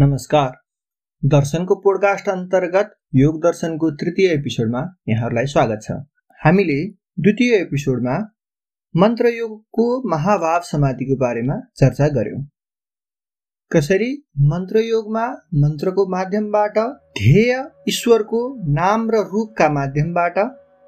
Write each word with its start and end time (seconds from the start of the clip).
नमस्कार। 0.00 0.52
दर्शनको 1.22 1.74
पोडकास्ट 1.74 2.28
अन्तर्गत 2.28 2.92
योग 3.14 3.40
दर्शनको 3.40 3.90
तृतीय 3.90 4.28
एपिसोडमा 4.34 4.80
यहाँहरूलाई 5.08 5.46
स्वागत 5.46 5.80
छ। 5.82 5.96
हामीले 6.40 6.76
द्वितीय 7.20 7.54
एपिसोडमा 7.54 8.14
मन्त्रयोगको 8.94 9.84
महाभाव 10.10 10.60
समाधिको 10.60 11.16
बारेमा 11.16 11.56
चर्चा 11.76 12.08
गर्यौँ। 12.08 12.40
कसरी 13.70 14.08
मन्त्रयोगमा 14.52 15.26
मन्त्रको 15.64 16.06
माध्यमबाट 16.06 16.78
ध्येय 17.20 17.52
ईश्वरको 17.88 18.42
नाम 18.72 19.06
र 19.10 19.22
रूपका 19.26 19.68
माध्यमबाट 19.68 20.38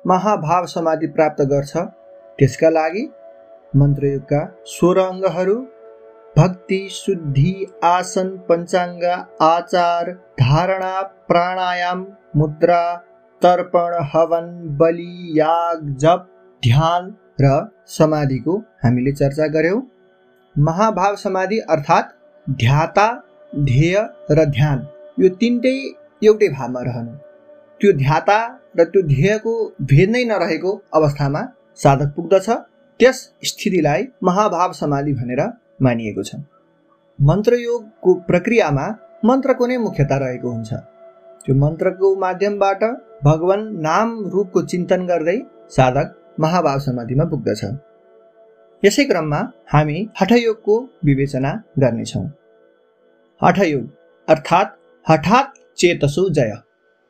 महाभाव 0.04 0.66
समाधि 0.66 1.12
प्राप्त 1.18 1.44
गर्छ 1.52 1.76
त्यसका 2.38 2.70
लागि 2.70 3.04
मन्त्रयोगका 3.76 4.42
सोह्र 4.70 5.06
अङ्गहरू 5.06 5.60
भक्ति 6.36 6.78
शुद्धि 6.92 7.54
आसन 7.84 8.28
पञ्चाङ्ग 8.48 9.02
आचार 9.42 10.10
धारणा 10.40 11.00
प्राणायाम 11.28 12.04
मुद्रा 12.36 12.82
तर्पण 13.42 13.96
हवन 14.12 14.48
बलि 14.78 15.38
याग 15.38 15.84
जप 16.00 16.26
ध्यान 16.62 17.12
र 17.40 17.50
समाधिको 17.88 18.56
हामीले 18.84 19.12
चर्चा 19.12 19.46
गऱ्यौँ 19.56 19.82
महाभाव 20.56 21.16
समाधि 21.16 21.58
अर्थात् 21.70 22.14
ध्याता 22.46 23.08
ध्येय 23.52 23.96
र 24.30 24.44
ध्यान। 24.50 24.86
यो 25.20 25.28
तिनटै 25.40 25.76
एउटै 26.22 26.48
भावमा 26.48 26.80
रहनु। 26.82 27.16
त्यो 27.80 27.92
ध्याता 27.98 28.38
र 28.78 28.84
त्यो 28.84 29.02
ध्येयको 29.06 29.54
भेद 29.90 30.10
नै 30.10 30.24
नरहेको 30.24 30.72
अवस्थामा 30.94 31.42
साधक 31.82 32.14
पुग्दछ। 32.16 32.48
त्यस 33.00 33.18
स्थितिलाई 33.44 34.06
महाभाव 34.22 34.72
समाधि 34.72 35.12
भनेर 35.12 35.42
मानिएको 35.82 36.22
छ 36.22 36.40
मन्त्रयोगको 37.18 38.14
प्रक्रियामा 38.28 38.86
मन्त्रको 39.24 39.66
नै 39.66 39.76
मुख्यता 39.78 40.16
रहेको 40.16 40.48
हुन्छ। 40.50 40.70
त्यो 41.44 41.54
मन्त्रको 41.54 42.08
माध्यमबाट 42.16 42.82
भगवान 43.24 43.60
नाम 43.80 44.08
रूपको 44.32 44.62
चिन्तन 44.72 45.06
गर्दै 45.06 45.38
साधक 45.76 46.08
महाभाव 46.40 46.78
समाधिमा 46.86 47.24
पुग्दछ। 47.24 47.62
यसै 48.82 49.04
क्रममा 49.04 49.40
हामी 49.72 49.98
हठयोगको 50.20 50.74
विवेचना 51.04 51.52
गर्नेछौँ। 51.78 52.26
हठयोग 53.40 53.84
अर्थात् 54.28 54.76
हठात् 55.06 55.58
चेतसो 55.78 56.28
जय। 56.30 56.52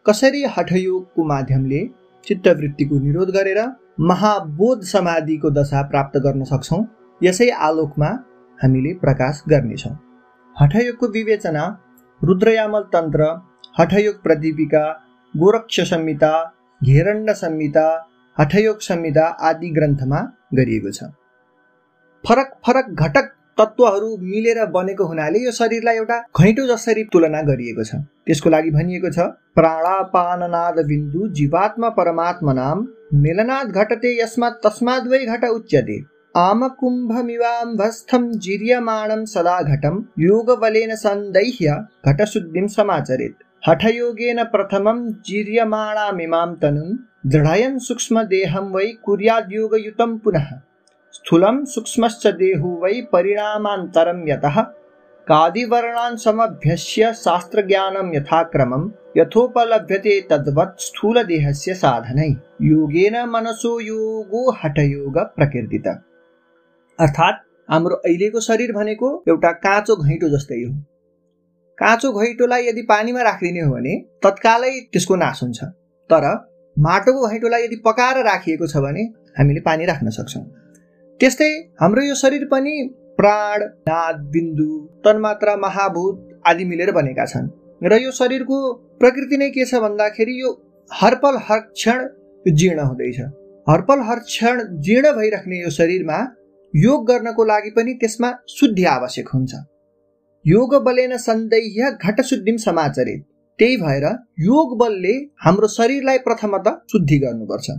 कसरी 0.07 0.43
हठयोगको 0.57 1.25
माध्यमले 1.25 1.81
चित्तवृत्तिको 2.27 2.99
निरोध 2.99 3.31
गरेर 3.31 3.61
महाबोध 4.01 4.83
समाधिको 4.85 5.51
दशा 5.51 5.83
प्राप्त 5.89 6.19
गर्न 6.19 6.45
सक्छौँ 6.45 6.83
यसै 7.21 7.49
आलोकमा 7.69 8.11
हामीले 8.63 8.93
प्रकाश 9.03 9.43
गर्नेछौँ। 9.51 9.93
हठयोगको 10.57 11.07
विवेचना 11.15 11.65
रुद्रयामल 12.21 12.83
तन्त्र 12.93 13.23
हठयोग 13.79 14.23
प्रदीपिका 14.23 14.85
गोरक्ष 15.35 15.81
संहिता 15.91 16.33
घेरण्ड 16.81 17.31
संहिता 17.35 17.87
हठयोग 18.37 18.81
संहिता 18.81 19.25
आदि 19.49 19.71
ग्रन्थमा 19.71 20.21
गरिएको 20.55 20.91
छ। 20.91 21.11
फरक 22.25 22.53
फरक 22.67 22.91
घटक 22.97 23.33
तत्त्वहरू 23.59 24.17
मिलेर 24.19 24.65
बनेको 24.75 25.05
हुनाले 25.07 25.39
यो 25.39 25.51
शरीरलाई 25.53 25.97
एउटा 25.97 26.19
घैँटो 26.41 26.67
जसरी 26.67 27.05
तुलना 27.13 27.43
गरिएको 27.51 27.85
छ। 27.85 28.01
त्यसको 28.27 28.51
लागि 28.51 28.71
भनिएको 28.71 29.11
छ 29.11 29.27
प्राणापाननाद 29.59 30.79
बिन्दु 30.87 31.29
जीवात्मा 31.39 31.89
परमात्मा 31.99 32.53
नाम 32.53 32.87
मेलनाद 33.25 33.67
घटते 33.73 34.17
यस्मात् 34.23 34.63
तस्माद् 34.65 35.09
वै 35.09 35.25
घट 35.27 35.45
उच्यते। 35.51 35.99
आमकुम्भमिवाम्भस्थं 36.37 38.33
जीर्यमाणं 38.33 39.25
सदा 39.25 39.63
घटं 39.63 39.97
योगबलेन 40.19 40.95
सन्दैह्य 40.97 41.73
घटशुद्धिं 42.07 42.67
समाचरेत्। 42.67 43.43
हठयोगेन 43.69 44.45
प्रथमं 44.45 45.13
जीर्यमाणामिमां 45.13 46.55
तनुं 46.55 46.97
दृढयन् 47.31 47.79
सूक्ष्मदेहं 47.79 48.71
वै 48.73 48.87
कुर्याद्योगयुतं 49.05 50.19
पुनः। 50.19 50.47
स्थूलं 51.13 51.65
सूक्ष्मश्च 51.65 52.27
देहो 52.27 52.71
वै 52.83 53.01
परिणामान्तरं 53.13 54.29
यतः 54.29 54.61
कादिवर्णान् 55.27 56.17
समभ्यस्य 56.17 57.13
शास्त्रज्ञानं 57.15 58.15
यथाक्रमं 58.15 58.89
यथोपलभ्यते 59.17 60.21
तद्वत् 60.31 60.81
स्थूलदेहस्य 60.81 61.75
साधनै। 61.75 62.31
योगेन 62.63 63.17
मनसो 63.25 63.81
योगो 63.81 64.51
हठयोग 64.51 65.19
प्रकीर्तित। 65.37 65.89
अर्थात् 67.03 67.37
हाम्रो 67.69 67.97
अहिलेको 67.99 68.41
शरीर 68.41 68.73
भनेको 68.73 69.09
एउटा 69.29 69.51
काँचो 69.61 69.97
घैँटो 69.97 70.29
जस्तै 70.31 70.63
हो। 70.63 70.73
काँचो 71.79 72.13
घैँटोलाई 72.13 72.67
यदि 72.67 72.83
पानीमा 72.89 73.23
राखिदिने 73.23 73.61
हो 73.61 73.71
भने 73.73 73.95
तत्कालै 74.23 74.71
त्यसको 74.93 75.17
नाश 75.17 75.43
हुन्छ। 75.43 75.65
तर 76.11 76.25
माटोको 76.77 77.29
घैँटोलाई 77.29 77.63
यदि 77.63 77.77
पकाएर 77.87 78.25
राखिएको 78.25 78.67
छ 78.67 78.83
भने 78.85 79.03
हामीले 79.39 79.61
पानी 79.61 79.87
राख्न 79.87 80.11
सक्छौँ। 80.11 80.43
त्यस्तै 81.21 81.51
हाम्रो 81.81 82.03
यो 82.03 82.15
शरीर 82.15 82.45
पनि 82.53 82.75
प्राण 83.19 83.63
नाद 83.89 84.21
बिन्दु 84.33 84.69
तन्मात्रा 85.05 85.57
महाभूत 85.57 86.43
आदि 86.47 86.65
मिलेर 86.65 86.93
बनेका 86.93 87.25
छन्। 87.27 87.49
र 87.83 87.99
यो 87.99 88.11
शरीरको 88.13 88.59
प्रकृति 89.01 89.37
नै 89.37 89.51
के 89.51 89.65
छ 89.65 89.81
भन्दाखेरि 89.83 90.41
यो 90.41 90.51
हरपल 90.91 91.39
हर 91.49 91.61
क्षण 91.73 92.07
जीर्ण 92.47 92.81
हुँदैछ। 92.83 93.21
हरपल 93.67 94.01
हर 94.07 94.19
क्षण 94.21 94.63
जीर्ण 94.81 95.13
भइराख्ने 95.17 95.61
यो 95.61 95.71
शरीरमा 95.71 96.19
योग 96.75 97.07
गर्नको 97.07 97.45
लागि 97.45 97.71
पनि 97.71 97.93
त्यसमा 97.95 98.31
शुद्धि 98.49 98.85
आवश्यक 98.87 99.29
हुन्छ। 99.29 99.55
योग 100.45 100.75
बलेन 100.85 101.17
सन्देह्य 101.19 101.91
घट 102.03 102.21
शुद्धिम 102.21 102.57
समाचरे 102.57 103.17
त्यही 103.59 103.77
भएर 103.77 104.05
योग 104.41 104.77
बलले 104.79 105.13
हाम्रो 105.45 105.69
शरीरलाई 105.69 106.19
प्रथमत 106.19 106.69
शुद्धि 106.93 107.19
गर्नुपर्छ। 107.19 107.71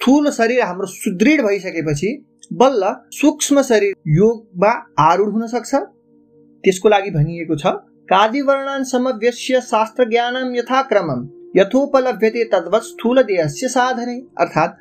ठुलो 0.00 0.30
शरीर 0.30 0.60
हाम्रो 0.62 0.86
सुदृढ 0.88 1.40
भइसकेपछि 1.40 2.10
बल्ल 2.52 2.92
सूक्ष्म 3.12 3.62
शरीर 3.62 3.94
योगमा 4.14 4.72
आरूढ 5.00 5.32
हुन 5.32 5.46
सक्छ 5.46 5.74
त्यसको 5.74 6.88
लागि 6.88 7.10
भनिएको 7.10 7.56
छ 7.56 7.74
कादिवर्णान 8.08 8.84
समव्यस्य 8.84 9.60
शास्त्र 9.64 10.08
ज्ञानम 10.08 10.54
यथाक्रमम 10.56 11.26
यथोपलभ्यते 11.56 12.44
तद्वत 12.44 12.82
स्थूल 12.82 13.22
देहस्य 13.22 13.68
साधनै। 13.70 14.20
अर्थात् 14.38 14.76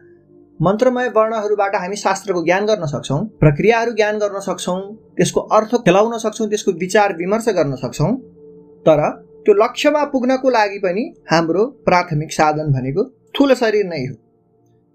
मन्त्रमय 0.59 1.07
वर्णहरूबाट 1.07 1.75
हामी 1.75 1.95
शास्त्रको 1.95 2.43
ज्ञान 2.43 2.65
गर्न 2.65 2.85
सक्छौँ 2.85 3.19
प्रक्रियाहरू 3.39 3.91
ज्ञान 3.91 4.17
गर्न 4.17 4.39
सक्छौँ 4.39 4.79
त्यसको 5.17 5.41
अर्थ 5.57 5.75
खेलाउन 5.85 6.17
सक्छौँ 6.17 6.47
त्यसको 6.49 6.71
विचार 6.79 7.13
विमर्श 7.17 7.47
गर्न 7.49 7.75
सक्छौँ। 7.75 8.11
तर 8.85 8.99
त्यो 9.45 9.53
लक्ष्यमा 9.53 10.03
पुग्नको 10.03 10.49
लागि 10.49 10.79
पनि 10.79 11.03
हाम्रो 11.31 11.65
प्राथमिक 11.85 12.31
साधन 12.31 12.71
भनेको 12.73 13.03
ठुलो 13.35 13.55
शरीर 13.55 13.85
नै 13.85 14.03
हो। 14.05 14.15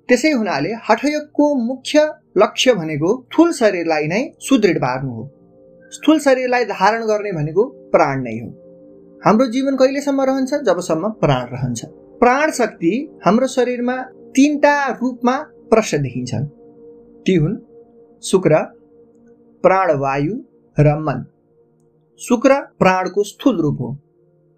त्यसै 0.09 0.31
हुनाले 0.33 0.73
हठयोगको 0.89 1.55
मुख्य 1.65 2.07
लक्ष्य 2.39 2.75
भनेको 2.75 3.11
ठुल 3.33 3.53
शरीरलाई 3.53 4.07
नै 4.07 4.23
सुदृढ 4.41 4.79
पार्नु 4.79 5.11
हो। 5.11 5.25
स्थूल 5.93 6.19
शरीरलाई 6.21 6.65
धारण 6.65 7.03
गर्ने 7.07 7.33
भनेको 7.33 7.65
प्राण 7.93 8.23
नै 8.23 8.39
हो। 8.39 8.49
हाम्रो 9.23 9.47
जीवन 9.47 9.77
कहिलेसम्म 9.77 10.21
रहन्छ? 10.21 10.55
जबसम्म 10.55 11.09
प्राण 11.23 11.45
रहन्छ। 11.53 11.85
प्राण 12.21 12.51
शक्ति 12.51 12.93
हाम्रो 13.25 13.47
शरीरमा 13.47 13.97
तिनवटा 14.35 14.75
रूपमा 14.93 15.37
प्रश्न 15.71 16.03
देखिन्छन्। 16.03 16.47
ती 17.27 17.35
हुन्? 17.35 17.57
शुक्र 18.23 18.63
प्राणवायु 19.65 20.35
र 20.77 20.95
मन। 20.99 21.25
शुक्र 22.21 22.55
प्राणको 22.79 23.23
स्थूल 23.25 23.61
रूप 23.61 23.81
हो। 23.81 23.91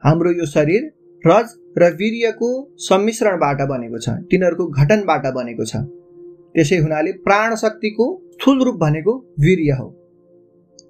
हाम्रो 0.03 0.31
यो 0.33 0.47
शरीर 0.47 0.83
रज 1.25 1.49
र 1.79 1.91
वीर्यको 1.95 2.51
सम्मिश्रणबाट 2.79 3.61
बनेको 3.69 3.99
छ 3.99 4.09
तिनीहरूको 4.31 4.67
घटनबाट 4.67 5.27
बनेको 5.35 5.65
छ। 5.65 5.77
त्यसै 6.55 6.77
हुनाले 6.77 7.13
प्राण 7.25 7.55
शक्तिको 7.55 8.07
स्थूल 8.33 8.63
रूप 8.63 8.77
भनेको 8.77 9.13
वीर्य 9.41 9.73
हो। 9.73 9.89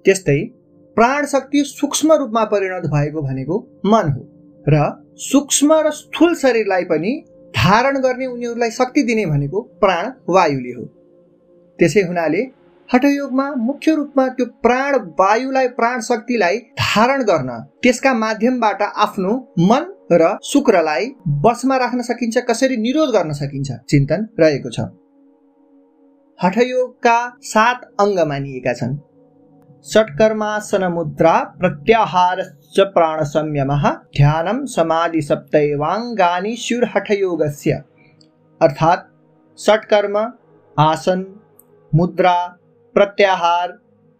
त्यस्तै 0.05 0.39
प्राण 0.97 1.25
शक्ति 1.25 1.63
सूक्ष्म 1.63 2.13
रूपमा 2.13 2.43
परिणत 2.45 2.85
भएको 2.87 3.21
भनेको 3.21 3.57
मन 3.85 4.09
हो 4.11 4.23
र 4.67 4.75
सूक्ष्म 5.21 5.73
र 5.85 5.91
स्थूल 5.91 6.35
शरीरलाई 6.35 6.83
पनि 6.83 7.11
धारण 7.61 7.97
गर्ने 8.01 8.25
उनीहरूलाई 8.25 8.71
शक्ति 8.71 9.01
दिने 9.03 9.25
भनेको 9.25 9.61
प्राण 9.81 10.11
वायुले 10.29 10.71
हो। 10.71 10.85
त्यसै 11.79 12.01
हुनाले 12.01 12.41
हठयोगमा 12.89 13.45
मुख्य 13.57 13.95
रूपमा 13.95 14.27
त्यो 14.27 14.45
प्राण 14.63 14.95
वायुलाई 15.19 15.67
प्राण 15.77 16.01
शक्तिलाई 16.01 16.57
धारण 16.79 17.21
गर्न 17.23 17.49
त्यसका 17.83 18.13
माध्यमबाट 18.13 18.81
आफ्नो 18.81 19.33
मन 19.61 19.83
र 20.11 20.31
शुक्रलाई 20.43 21.05
बसमा 21.43 21.77
राख्न 21.77 22.01
सकिन्छ 22.01 22.37
कसरी 22.49 22.77
निरोध 22.77 23.09
गर्न 23.09 23.31
सकिन्छ 23.33 23.69
चिन्तन 23.89 24.27
रहेको 24.39 24.69
छ। 24.69 24.79
हठयोगका 26.39 27.17
सात 27.43 27.87
अङ्ग 27.99 28.19
मानिएका 28.27 28.73
छन्। 28.73 28.97
षट्कर्मासन 29.85 30.83
मुद्रा 30.93 31.35
प्रत्याहार 31.59 32.41
प्राण 32.75 33.23
संयम 33.25 33.71
ध्यान 34.17 34.65
समाधि 34.65 35.21
सप्तैवाङ्गानि 35.21 36.55
शिवहठयोगस्य 36.55 37.81
अर्थात् 38.61 39.07
षट्कर्म 39.59 40.17
आसन 40.77 41.25
मुद्रा 41.91 42.35
प्रत्याहार 42.95 43.71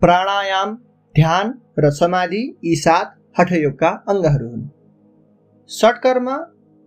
प्राणायाम 0.02 0.76
ध्यान 1.16 1.54
र 1.80 1.92
समाधि 1.92 2.44
यी 2.66 2.76
सात 2.76 3.16
हठयोगका 3.40 3.90
अङ्गहरू 4.10 4.50
हुन् 4.50 4.68
षटकर्म 5.70 6.30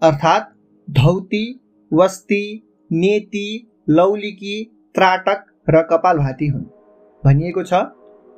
अर्थात् 0.03 0.53
धौती 0.89 1.45
वस्ती 1.93 2.45
नेति 2.91 3.49
लौलिकी 3.89 4.57
त्राटक 4.95 5.45
र 5.69 5.83
कपालभाती 5.91 6.49
हुन्। 6.49 6.65
भनिएको 7.23 7.63
छ 7.63 7.85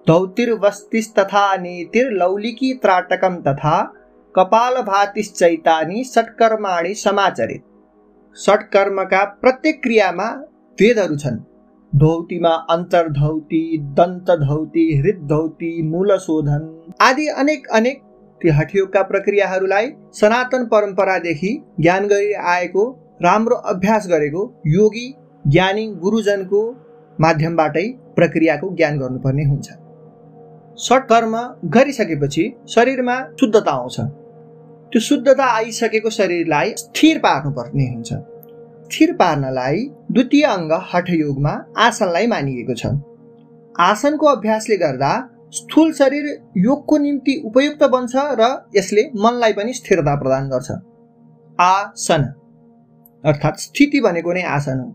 धौतिर्वस्तिस्तथा 0.07 1.45
नेतिर्लौलिकी 1.57 2.73
त्राटकम 2.83 3.37
तथा 3.43 3.77
कपालभातिश्चैतानि 4.35 6.03
षट्कर्माणि 6.05 6.93
समाचरित। 6.95 7.63
षट्कर्मका 8.37 9.23
प्रत्येक 9.43 9.83
क्रियामा 9.83 10.29
भेदहरू 10.79 11.17
छन्। 11.17 11.39
धौतीमा 11.93 12.53
अन्तर्धौती 12.71 13.63
दन्तधौती 13.99 14.85
हृदधौती 14.99 15.71
मूलशोधन 15.83 16.69
आदि 17.01 17.27
अनेक 17.35 17.67
अनेक 17.75 18.03
ती 18.41 18.49
हठयोगका 18.49 19.03
प्रक्रियाहरूलाई 19.03 19.91
सनातन 20.13 20.67
परम्परादेखि 20.67 21.51
ज्ञान 21.81 22.07
गरी 22.07 22.33
आएको 22.53 22.85
राम्रो 23.23 23.57
अभ्यास 23.73 24.07
गरेको 24.09 24.45
योगी 24.69 25.09
ज्ञानी 25.45 25.87
गुरुजनको 26.05 26.63
माध्यमबाटै 27.19 27.87
प्रक्रियाको 28.17 28.75
ज्ञान 28.77 28.99
गर्नुपर्ने 28.99 29.45
हुन्छ। 29.45 29.69
सटकर्म 30.79 31.35
गरिसकेपछि 31.65 32.45
शरीरमा 32.69 33.17
शुद्धता 33.41 33.73
आउँछ। 33.73 34.01
त्यो 34.93 35.01
शुद्धता 35.01 35.45
आइसकेको 35.53 36.11
शरीरलाई 36.11 36.75
स्थिर 36.79 37.19
पार्नुपर्ने 37.19 37.87
हुन्छ। 37.87 38.13
स्थिर 38.87 39.13
पार्नलाई 39.13 39.85
द्वितीय 40.13 40.45
अङ्ग 40.47 40.73
हठयोगमा 40.93 41.53
आसनलाई 41.77 42.27
मानिएको 42.27 42.75
छ। 42.75 42.93
आसनको 43.81 44.27
अभ्यासले 44.27 44.77
गर्दा 44.77 45.13
स्थूल 45.53 45.93
शरीर 45.93 46.27
योगको 46.57 46.97
निम्ति 46.99 47.35
उपयुक्त 47.47 47.83
बन्छ 47.85 48.15
र 48.41 48.43
यसले 48.77 49.03
मनलाई 49.17 49.53
पनि 49.53 49.73
स्थिरता 49.73 50.15
प्रदान 50.17 50.49
गर्छ। 50.49 50.71
आसन 51.59 52.23
अर्थात् 53.25 53.61
स्थिति 53.61 54.01
भनेको 54.01 54.33
नै 54.33 54.43
आसन 54.43 54.79
हो। 54.79 54.89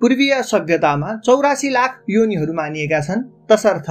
पूर्वीय 0.00 0.42
सभ्यतामा 0.42 1.16
चौरासी 1.24 1.70
लाख 1.70 2.02
योनिहरू 2.10 2.52
मानिएका 2.52 3.00
छन्। 3.00 3.22
तसर्थ 3.50 3.90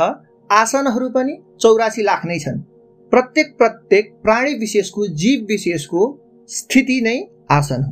आसनहरू 0.50 1.10
पनि 1.10 1.34
चौरासी 1.62 2.04
लाख 2.04 2.26
नै 2.26 2.38
छन्। 2.40 2.60
प्रत्येक 3.12 3.56
प्रत्येक 3.58 4.12
प्राणी 4.24 4.54
विशेषको 4.54 5.06
जीव 5.16 5.46
विशेषको 5.50 6.02
स्थिति 6.50 7.00
नै 7.02 7.18
आसन 7.52 7.84
हो। 7.84 7.92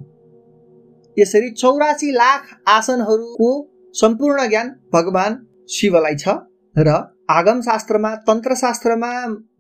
यसरी 1.17 1.49
चौरासी 1.53 2.11
लाख 2.11 2.53
आसनहरूको 2.67 3.49
सम्पूर्ण 3.95 4.47
ज्ञान 4.49 4.69
भगवान 4.93 5.37
शिवलाई 5.69 6.15
छ 6.15 6.35
र 6.75 6.95
आगम 7.29 7.61
शास्त्रमा 7.61 8.13
तन्त्र 8.27 8.55
शास्त्रमा 8.55 9.11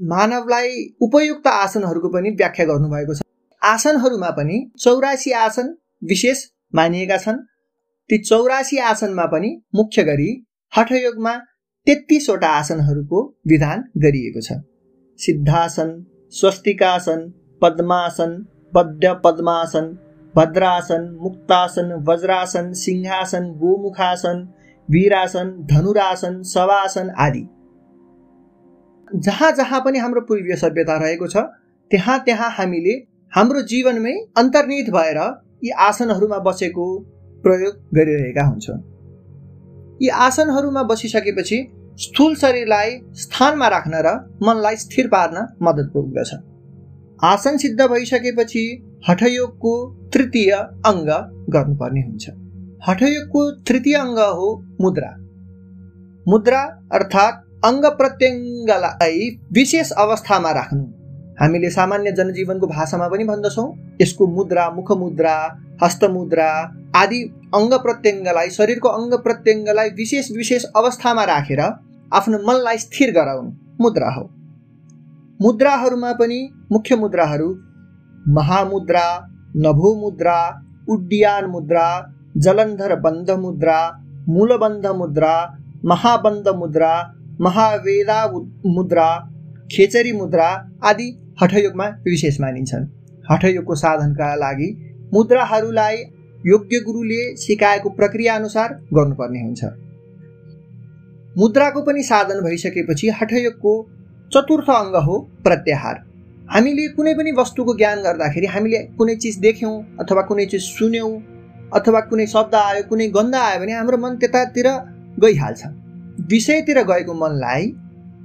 मानवलाई 0.09 0.69
उपयुक्त 1.01 1.47
आसनहरूको 1.47 2.09
पनि 2.09 2.29
व्याख्या 2.31 2.65
गर्नुभएको 2.65 3.13
छ। 3.13 3.21
आसनहरूमा 3.61 4.29
पनि 4.29 4.57
चौरासी 4.79 5.31
आसन 5.39 5.73
विशेष 6.03 6.45
मानिएका 6.75 7.17
छन्। 7.17 7.37
ती 8.09 8.17
चौरासी 8.23 8.77
आसनमा 8.85 9.25
पनि 9.25 9.49
मुख्य 9.75 10.03
गरी 10.03 10.29
हठयोगमा 10.73 11.33
तेत्तिसवटा 11.87 12.47
आसनहरूको 12.49 13.19
विधान 13.47 13.83
गरिएको 13.97 14.41
छ। 14.41 14.53
सिद्धासन 15.19 15.89
स्वस्तिकासन 16.33 17.19
पद्मासन 17.61 18.31
पद्य 18.73 19.13
पद्मासन 19.23 19.85
भद्रासन 20.35 21.03
मुक्तासन 21.21 21.91
वज्रासन 22.07 22.71
सिंहासन 22.73 23.51
गोमुखासन 23.59 24.41
वीरासन 24.89 25.51
धनुरासन 25.71 26.41
सवासन 26.45 27.09
आदि। 27.17 27.43
जहाँ 29.19 29.51
जहाँ 29.51 29.81
पनि 29.85 29.99
हाम्रो 29.99 30.21
पूर्वीय 30.21 30.55
सभ्यता 30.55 30.97
रहेको 30.97 31.27
छ 31.27 31.45
त्यहाँ 31.91 32.17
त्यहाँ 32.25 32.49
हामीले 32.51 32.95
हाम्रो 33.33 33.61
जीवनमै 33.71 34.15
अन्तर्निहित 34.37 34.89
भएर 34.89 35.19
यी 35.63 35.71
आसनहरूमा 35.87 36.39
बसेको 36.49 36.87
प्रयोग 37.43 37.73
गरिरहेका 37.95 38.43
हुन्छौँ। 38.43 38.77
यी 40.01 40.07
आसनहरूमा 40.07 40.83
बसिसकेपछि 40.83 41.57
स्थूल 41.97 42.35
शरीरलाई 42.35 42.89
स्थानमा 43.13 43.67
राख्न 43.67 44.01
र 44.05 44.07
मनलाई 44.43 44.75
स्थिर 44.75 45.07
पार्न 45.07 45.47
मद्दत 45.61 45.91
पुग्दछ। 45.93 46.31
आसन 47.23 47.57
सिद्ध 47.57 47.81
भइसकेपछि 47.81 48.63
हठयोगको 49.09 49.73
तृतीय 50.13 50.51
अङ्ग 50.85 51.09
गर्नुपर्ने 51.49 52.01
हुन्छ। 52.01 52.29
हठयोगको 52.87 53.51
तृतीय 53.51 53.95
अङ्ग 53.95 54.19
हो 54.19 54.49
मुद्रा। 54.81 55.11
मुद्रा 56.27 56.61
अर्थात् 56.91 57.65
अङ्ग 57.65 57.85
प्रत्यङ्गलाई 57.85 59.29
विशेष 59.51 59.91
अवस्थामा 59.91 60.51
राख्नु। 60.51 60.83
हामीले 61.41 61.69
सामान्य 61.69 62.11
जनजीवनको 62.11 62.67
भाषामा 62.67 63.07
पनि 63.07 63.23
भन्दछौँ 63.23 63.67
यसको 64.01 64.27
मुद्रा 64.27 64.69
मुखमुद्रा 64.69 65.35
हस्तमुद्रा 65.83 66.49
आदि 66.95 67.19
अङ्ग 67.57 67.73
प्रत्यङ्गलाई 67.83 68.49
शरीरको 68.57 68.89
अङ्ग 68.99 69.13
प्रत्यङ्गलाई 69.25 69.89
विशेष 69.97 70.31
विशेष 70.37 70.63
अवस्थामा 70.79 71.23
राखेर 71.31 71.61
आफ्नो 72.11 72.37
मनलाई 72.47 72.77
स्थिर 72.85 73.11
गराउनु 73.17 73.51
मुद्रा 73.83 74.09
हो। 74.15 74.23
मुद्राहरूमा 75.39 76.11
पनि 76.19 76.39
मुख्य 76.71 76.95
मुद्राहरू 76.95 77.49
महामुद्रा 78.35 79.05
नभो 79.65 79.89
मुद्रा 80.01 80.37
उड्डियान 80.89 81.45
मुद्रा 81.49 81.85
जलन्धर 82.45 82.95
बन्ध 83.01 83.31
मुद्रा 83.43 83.77
मूलबन्ध 84.29 84.85
मुद्रा 85.01 85.33
महाबन्ध 85.85 86.47
मुद्रा 86.61 86.91
महावेदा 87.41 88.19
मुद्रा 88.75 89.07
खेचरी 89.71 90.11
मुद्रा 90.11 90.47
आदि 90.89 91.07
हठयोगमा 91.41 91.87
विशेष 92.05 92.39
मानिन्छन्। 92.41 92.85
हठयोगको 93.31 93.75
साधनका 93.75 94.33
लागि 94.35 94.69
मुद्राहरूलाई 95.13 95.97
योग्य 96.45 96.79
गुरुले 96.79 97.21
सिकाएको 97.37 97.89
प्रक्रिया 97.91 98.35
अनुसार 98.35 98.73
गर्नुपर्ने 98.93 99.41
हुन्छ। 99.41 99.63
मुद्राको 101.37 101.81
पनि 101.81 102.03
साधन 102.03 102.41
भइसकेपछि 102.41 103.09
हठयोगको 103.21 103.71
चतुर्थ 104.31 104.69
अङ्ग 104.71 104.95
हो 105.05 105.17
प्रत्याहार। 105.43 106.03
हामीले 106.49 106.87
कुनै 106.95 107.13
पनि 107.13 107.31
वस्तुको 107.37 107.73
ज्ञान 107.77 108.01
गर्दाखेरि 108.03 108.47
हामीले 108.47 108.79
कुनै 108.97 109.15
चिज 109.15 109.37
देख्यौँ 109.39 109.73
अथवा 109.99 110.21
कुनै 110.29 110.45
चिज 110.45 110.61
सुन्यौँ 110.63 111.11
अथवा 111.73 111.99
कुनै 112.09 112.25
शब्द 112.27 112.55
आयो 112.55 112.83
कुनै 112.89 113.07
गन्ध 113.17 113.35
आयो 113.35 113.59
भने 113.59 113.73
हाम्रो 113.73 113.97
मन 113.97 114.15
त्यतातिर 114.17 114.67
गइहाल्छ। 115.19 115.61
विषयतिर 116.31 116.77
गएको 116.83 117.13
मनलाई 117.13 117.71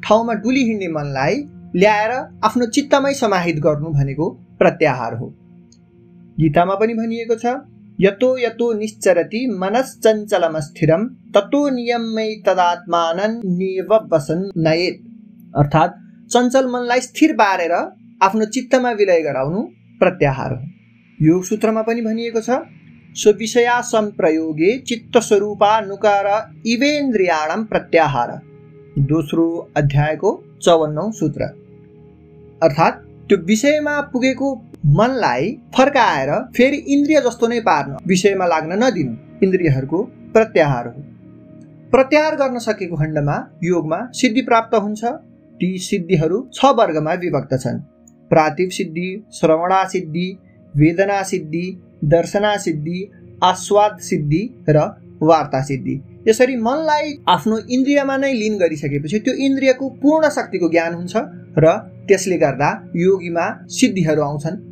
ठाउँमा 0.05 0.35
डुली 0.45 0.65
हिँड्ने 0.65 0.89
मनलाई 0.93 1.35
ल्याएर 1.77 2.13
आफ्नो 2.45 2.67
चित्तमै 2.77 3.13
समाहित 3.15 3.57
गर्नु 3.67 3.89
भनेको 3.91 4.29
प्रत्याहार 4.59 5.15
हो। 5.15 5.27
गीतामा 6.39 6.75
पनि 6.75 6.95
भनिएको 6.95 7.35
छ 7.35 7.47
यतो 8.01 8.29
यतो 8.39 8.73
निश्चरति 8.73 9.41
मनश्चञ्चलमस्थिरम 9.61 11.03
ततो 11.35 11.69
नियमै 11.69 12.29
तदात्मानन 12.47 13.33
निव 13.47 13.91
वसन 14.13 14.51
नयेत। 14.57 15.01
अर्थात् 15.57 15.99
चञ्चल 16.33 16.67
मनलाई 16.67 17.01
स्थिर 17.01 17.33
पारेर 17.33 17.73
आफ्नो 18.23 18.45
चित्तमा 18.45 18.91
विलय 18.91 19.21
गराउनु 19.23 19.61
प्रत्याहार 20.01 20.53
हो। 20.53 20.61
योग 21.19 21.45
सूत्रमा 21.45 21.83
पनि 21.83 22.01
भनिएको 22.01 22.41
छ 22.41 22.59
स्वविषया 23.17 23.81
संप्रयोगे 23.81 24.77
चित्तस्वरूपानुकार 24.79 26.27
इवेन्द्रियाणम 26.67 27.65
प्रत्याहार। 27.65 28.31
दोस्रो 29.13 29.47
अध्यायको 29.77 30.31
चौवन्नौ 30.63 31.11
सूत्र। 31.13 31.43
अर्थात् 32.63 33.03
त्यो 33.29 33.39
विषयमा 33.45 34.01
पुगेको 34.13 34.55
मनलाई 34.91 35.51
फर्काएर 35.77 36.31
फेरि 36.57 36.77
इन्द्रिय 36.93 37.21
जस्तो 37.21 37.47
नै 37.47 37.59
पार्न 37.61 37.97
विषयमा 38.07 38.47
लाग्न 38.47 38.79
नदिनु 38.83 39.13
इन्द्रियहरूको 39.43 39.99
प्रत्याहार 40.33 40.87
हो। 40.87 41.03
प्रत्याहार 41.93 42.37
गर्न 42.37 42.59
सकेको 42.59 42.97
खण्डमा 42.97 43.37
योगमा 43.65 43.99
सिद्धि 44.13 44.43
प्राप्त 44.43 44.75
हुन्छ। 44.75 45.05
ती 45.61 45.69
सिद्धिहरू 45.79 46.39
छ 46.55 46.73
वर्गमा 46.79 47.13
विभक्त 47.15 47.53
छन्। 47.55 47.79
प्रातिव 48.31 48.69
सिद्धि 48.69 49.09
श्रवणा 49.33 49.83
सिद्धि 49.85 50.27
वेदना 50.75 51.23
सिद्धि 51.23 51.65
दर्शना 52.05 52.57
सिद्धि 52.57 52.99
आस्वाद 53.43 53.99
सिद्धि 54.01 54.43
र 54.69 54.87
वार्ता 55.23 55.61
सिद्धि। 55.63 55.95
यसरी 56.29 56.57
मनलाई 56.57 57.15
आफ्नो 57.29 57.59
इन्द्रियमा 57.71 58.17
नै 58.17 58.33
लिन 58.33 58.59
गरिसकेपछि 58.59 59.19
त्यो 59.19 59.35
इन्द्रियको 59.47 59.89
पूर्ण 60.03 60.29
शक्तिको 60.31 60.69
ज्ञान 60.69 60.95
हुन्छ 60.95 61.17
र 61.59 61.77
त्यसले 62.09 62.39
गर्दा 62.39 62.73
योगीमा 62.97 63.47
सिद्धिहरू 63.71 64.23
आउँछन्। 64.23 64.70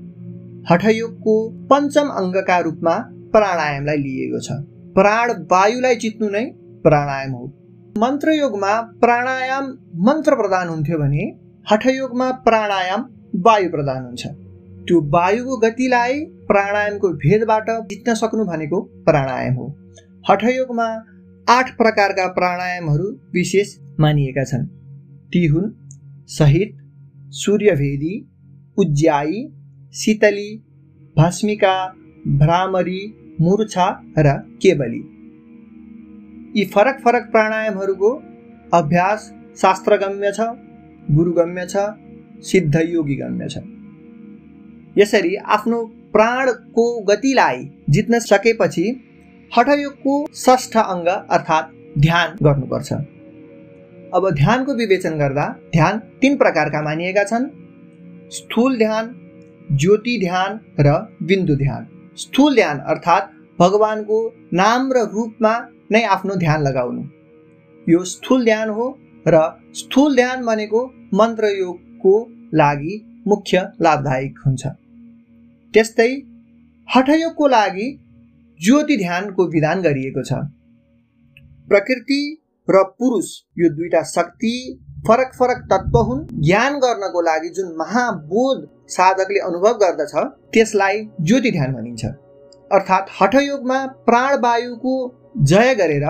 हठयोगको 0.71 1.35
पञ्चम 1.71 2.09
अङ्गका 2.09 2.59
रूपमा 2.59 2.95
प्राणायामलाई 3.33 3.97
लिएको 3.97 4.41
छ। 4.41 4.53
प्राण 4.95 5.33
वायुलाई 5.53 5.97
जित्नु 5.97 6.29
नै 6.29 6.45
प्राणायाम 6.83 7.33
हो। 7.33 7.45
मन्त्रयोगमा 7.99 8.73
प्राणायाम 8.81 9.65
मन्त्र 10.07 10.35
प्रदान 10.35 10.69
हुन्थ्यो 10.69 10.99
भने 10.99 11.25
हठयोगमा 11.71 12.31
प्राणायाम 12.31 13.05
वायु 13.37 13.71
प्रदान 13.71 14.05
हुन्छ। 14.05 14.27
त्यो 14.87 15.01
वायुको 15.11 15.57
गतिलाई 15.57 16.21
प्राणायामको 16.25 17.09
भेदबाट 17.09 17.71
जित्न 17.71 18.15
सक्नु 18.15 18.45
भनेको 18.45 18.81
प्राणायाम 18.81 19.55
हो। 19.55 19.67
हठयोगमा 20.31 20.89
आठ 21.49 21.77
प्रकारका 21.77 22.27
प्राणायामहरू 22.27 23.07
विशेष 23.35 23.77
मानिएका 24.01 24.45
छन्। 24.45 24.67
ती 25.33 25.47
हुन् 25.47 25.71
सहित 26.29 26.77
सूर्यभेदी 27.33 28.15
उज्ज्यायी 28.79 29.41
शीतली 29.95 30.51
भस्मिका 31.17 31.75
भ्रामरी 32.39 33.01
मुर्छा 33.41 33.87
र 34.19 34.33
केवली 34.63 35.01
यी 36.57 36.65
फरक 36.65 37.01
फरक 37.05 37.31
प्राणायामहरूको 37.31 38.11
अभ्यास 38.73 39.25
शास्त्रगम्य 39.61 40.33
छ 40.33 40.49
गुरुगम्य 41.11 41.67
छ 41.67 41.85
सिद्ध 42.43 42.81
योगीगम्य 42.87 43.49
छ। 43.49 43.59
यसरी 44.97 45.35
आफ्नो 45.57 45.83
प्राणको 46.13 46.87
गतिलाई 47.05 47.65
जित्न 47.91 48.19
सकेपछि 48.23 48.87
हठयोगको 49.53 50.15
षष्ठ 50.37 50.77
अङ्ग 50.77 51.09
अर्थात् 51.09 51.73
ध्यान 51.99 52.37
गर्नुपर्छ। 52.43 52.93
अब 54.15 54.31
ध्यानको 54.35 54.75
विवेचन 54.75 55.19
गर्दा 55.19 55.49
ध्यान 55.73 55.99
तिन 56.21 56.37
प्रकारका 56.37 56.83
मानिएका 56.83 57.25
छन्। 57.25 57.49
स्थूल 58.31 58.77
ध्यान 58.79 59.15
ज्योति 59.73 60.19
ध्यान 60.19 60.59
र 60.81 60.93
बिन्दु 61.23 61.55
ध्यान 61.57 61.87
स्थूल 62.17 62.55
ध्यान 62.55 62.79
अर्थात् 62.79 63.33
भगवानको 63.59 64.19
नाम 64.53 64.93
र 64.93 65.03
रूपमा 65.13 65.53
नै 65.91 66.03
आफ्नो 66.05 66.35
ध्यान 66.35 66.63
लगाउनु। 66.63 67.03
यो 67.87 68.05
स्थूल 68.05 68.45
ध्यान 68.45 68.71
हो 68.71 68.87
र 69.27 69.43
स्थूल 69.75 70.17
ध्यान 70.17 70.45
भनेको 70.45 70.85
मन्त्रयोगको 71.15 72.15
लागि 72.55 72.95
मुख्य 73.27 73.63
लाभदायक 73.83 74.39
हुन्छ। 74.47 74.67
त्यस्तै 75.75 76.11
हठयोगको 76.89 77.49
लागि 77.49 77.89
ज्योति 78.61 78.97
ध्यानको 78.97 79.47
विधान 79.47 79.83
गरिएको 79.83 80.23
छ। 80.23 80.33
प्रकृति 81.69 82.21
र 82.69 82.83
पुरुष 82.99 83.29
यो 83.59 83.69
दुईटा 83.69 84.03
शक्ति 84.03 84.55
फरक 84.99 85.31
फरक 85.35 85.59
तत्व 85.71 85.99
हुन्। 85.99 86.25
ज्ञान 86.41 86.79
गर्नको 86.79 87.21
लागि 87.21 87.49
जुन 87.49 87.75
महाबोध 87.79 88.67
साधकले 88.89 89.39
अनुभव 89.41 89.75
गर्दछ 89.79 90.15
त्यसलाई 90.53 91.03
ज्योति 91.21 91.51
ध्यान 91.51 91.73
भनिन्छ। 91.73 92.05
अर्थात् 92.71 93.11
हठयोगमा 93.21 93.79
प्राणवायुको 94.07 94.95
जय 95.43 95.75
गरेर 95.75 96.07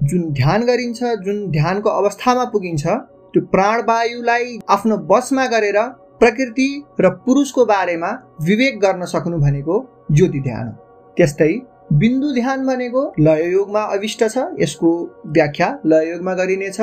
जुन 0.00 0.22
ध्यान 0.32 0.64
गरिन्छ 0.66 1.02
जुन 1.24 1.40
ध्यानको 1.50 1.90
अवस्थामा 1.92 2.44
पुगिन्छ 2.52 2.86
त्यो 2.86 3.42
प्राणवायुलाई 3.46 4.58
आफ्नो 4.68 4.96
बसमा 5.10 5.46
गरेर 5.46 5.78
प्रकृति 6.20 6.68
र 7.00 7.10
पुरुषको 7.26 7.64
बारेमा 7.64 8.10
विवेक 8.42 8.78
गर्न 8.80 9.04
सक्नु 9.04 9.38
भनेको 9.38 9.74
ज्योति 10.12 10.40
ध्यान 10.40 10.66
हो। 10.66 10.72
त्यस्तै 11.16 11.52
बिन्दु 11.92 12.32
ध्यान 12.34 12.66
भनेको 12.66 13.02
लययोगमा 13.20 13.82
अविष्ट 13.96 14.24
छ 14.24 14.46
यसको 14.60 14.90
व्याख्या 15.26 15.68
लययोगमा 15.86 16.34
गरिनेछ। 16.34 16.80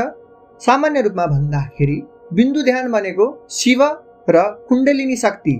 सामान्य 0.61 1.01
रूपमा 1.01 1.25
भन्दाखेरि 1.27 2.01
बिन्दु 2.33 2.61
ध्यान 2.63 2.91
भनेको 2.91 3.25
शिव 3.51 3.83
र 4.29 4.41
कुण्डलिनी 4.69 5.15
शक्ति। 5.17 5.55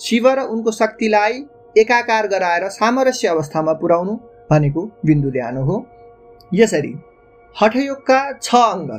शिव 0.00 0.28
र 0.28 0.40
उनको 0.52 0.70
शक्तिलाई 0.72 1.44
एकाकार 1.76 2.26
गराएर 2.28 2.68
सामरस्य 2.70 3.28
अवस्थामा 3.28 3.72
पुर्याउनु 3.80 4.14
भनेको 4.50 4.84
बिन्दु 5.06 5.30
ध्यान 5.30 5.56
हो। 5.56 5.84
यसरी 6.52 6.94
हठयोगका 7.56 8.20
छ 8.38 8.54
अङ्ग 8.54 8.90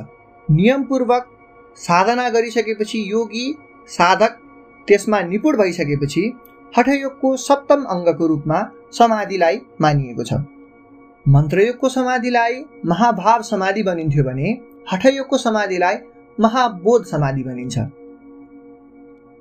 नियमपूर्वक 0.48 1.24
साधना 1.78 2.28
गरिसकेपछि 2.28 2.98
योगी 3.10 3.46
साधक 3.88 4.38
त्यसमा 4.88 5.20
निपुण 5.22 5.56
भइसकेपछि 5.56 6.22
हठयोगको 6.72 7.36
सप्तम 7.38 7.84
अङ्गको 7.94 8.26
रूपमा 8.26 8.58
समाधिलाई 8.92 9.60
मानिएको 9.80 10.24
छ। 10.24 10.32
मन्त्रयोगको 11.26 11.88
समाधिलाई 11.88 12.64
महाभाव 12.86 13.42
समाधि 13.42 13.82
बनिन्थ्यो 13.82 14.24
भने 14.24 14.52
हठयोगको 14.92 15.38
समाधिलाई 15.38 15.96
महाबोध 16.38 17.04
समाधि 17.04 17.42
भनिन्छ। 17.44 17.78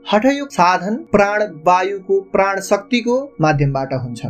हठयोग 0.06 0.50
साधन 0.52 0.96
प्राण 1.12 1.44
वायुको 1.68 2.20
प्राण 2.32 2.60
शक्तिको 2.62 3.16
माध्यमबाट 3.42 3.94
हुन्छ। 3.94 4.26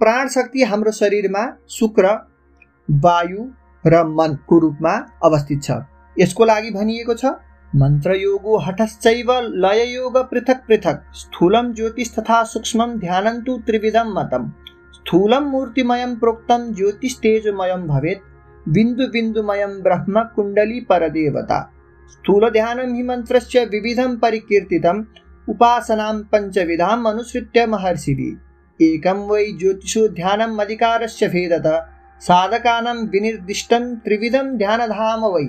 प्राण 0.00 0.28
शक्ति 0.28 0.62
हाम्रो 0.62 0.92
शरीरमा 0.92 1.44
शुक्र 1.70 2.14
वायु 2.88 3.44
र 3.84 4.02
मनको 4.10 4.58
रूपमा 4.58 4.94
अवस्थित 5.24 5.62
छ। 5.62 5.78
यसको 6.16 6.44
लागि 6.44 6.70
भनिएको 6.70 7.14
छ 7.14 7.34
मन्त्रयोगो 7.72 8.56
हठश्चैव 8.58 9.30
लययोग 9.58 10.18
पृथक 10.30 10.66
पृथक 10.68 11.04
स्थूलं 11.18 11.72
ज्योतिष 11.74 12.16
तथा 12.16 12.42
सूक्ष्मं 12.46 12.98
ध्यानं 12.98 13.40
तु 13.42 13.56
त्रिविधं 13.66 14.12
मतं 14.14 14.50
स्थूलं 14.94 15.50
मूर्तिमयं 15.52 16.16
प्रोक्तं 16.16 16.72
ज्योतिष्तेजमयं 16.74 17.86
भवेत्। 17.86 18.30
बिन्दु 18.68 19.06
बिन्दुमयं 19.06 19.82
ब्रह्म 19.82 20.22
कुण्डली 20.22 20.80
परदेवता। 20.80 21.72
स्थूलध्यानं 22.08 22.94
हि 22.94 23.02
मन्त्रस्य 23.02 23.64
विविधं 23.64 24.18
परिकीर्तितम्, 24.18 25.04
उपासनां 25.48 26.22
पञ्चविधाम् 26.22 27.06
अनुसृत्य 27.06 27.66
महर्षिभिः। 27.66 28.38
एकं 28.86 29.28
वै 29.28 29.46
ज्योतिषो 29.46 30.08
ध्यानम् 30.08 30.60
अधिकारस्य 30.60 31.28
भेदत, 31.28 31.90
साधकानां 32.20 32.96
विनिर्दिष्टं 32.96 33.96
त्रिविधं 33.96 34.58
ध्यानधाम 34.58 35.24
वै। 35.24 35.44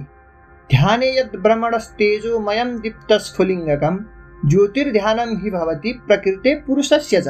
ध्याने 0.72 1.20
यद् 1.20 1.36
भ्रमणस्तेजोमयं 1.36 2.80
दीप्तस्फुलिङ्गकं 2.80 4.06
ज्योतिर्ध्यानं 4.50 5.44
हि 5.44 5.50
भवति 5.52 6.02
प्रकृते 6.08 6.56
पुरुषस्य 6.56 7.22
च। 7.22 7.28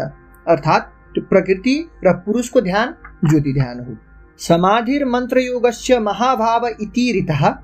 अर्थात् 0.48 1.20
प्रकृति 1.20 1.90
र 2.04 2.14
पुरुषको 2.14 2.62
ध्यान 2.62 2.96
ज्योति 3.30 3.54
ध्यान 3.54 3.80
हो 3.80 4.13
समाधिर्मन्त्रयोगस्य 4.38 6.00
महाभाव 6.00 6.68
इति 6.68 7.12
रीतः 7.12 7.56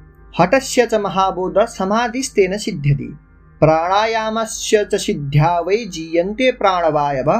हटस्य 0.41 0.85
च 0.85 0.93
महाबोध 0.93 1.65
समाधिस्तेन 1.65 2.57
सिद्ध्यति। 2.57 3.17
प्राणायामस्य 3.59 4.85
च 4.85 4.95
सिद्ध्या 4.95 5.59
वै 5.59 5.77
जीयन्ते 5.77 6.51
प्राणवायव 6.51 7.31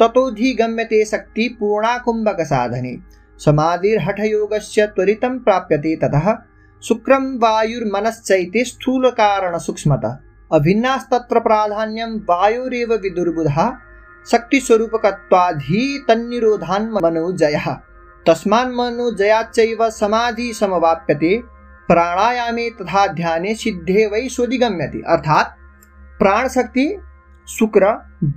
ततोऽधिगम्यते 0.00 1.04
शक्ति 1.04 1.56
पूर्णाकुम्भकसाधने। 1.60 2.96
समाधिर्हठयोगस्य 3.38 4.86
त्वरितं 4.86 5.38
प्राप्यते 5.38 5.96
ततः। 5.96 6.36
शुक्रं 6.82 7.38
वायुर्मनश्चैते 7.38 8.64
स्थूलकारणसूक्ष्मतः। 8.64 10.16
अभिन्नास्तत्र 10.52 11.40
प्राधान्यं 11.40 12.18
वायुरेव 12.18 12.94
विदुर्बुधः। 12.94 13.70
शक्तिस्वरूपकत्वाधि 14.30 16.04
तन्निरोधान्मनोजयः 16.08 17.76
तस्मान्मनोजयाच्चैव 18.26 19.88
समाधि 19.90 20.52
समवाप्यते। 20.54 21.36
प्राणायामे 21.88 22.68
तथा 22.70 23.06
ध्याने 23.12 23.54
सिद्धे 23.54 24.06
वै 24.06 24.28
सोधिगम्यते। 24.28 25.00
अर्थात् 25.08 25.54
प्राण 26.18 26.48
शक्ति 26.48 26.86
शुक्र 27.48 27.84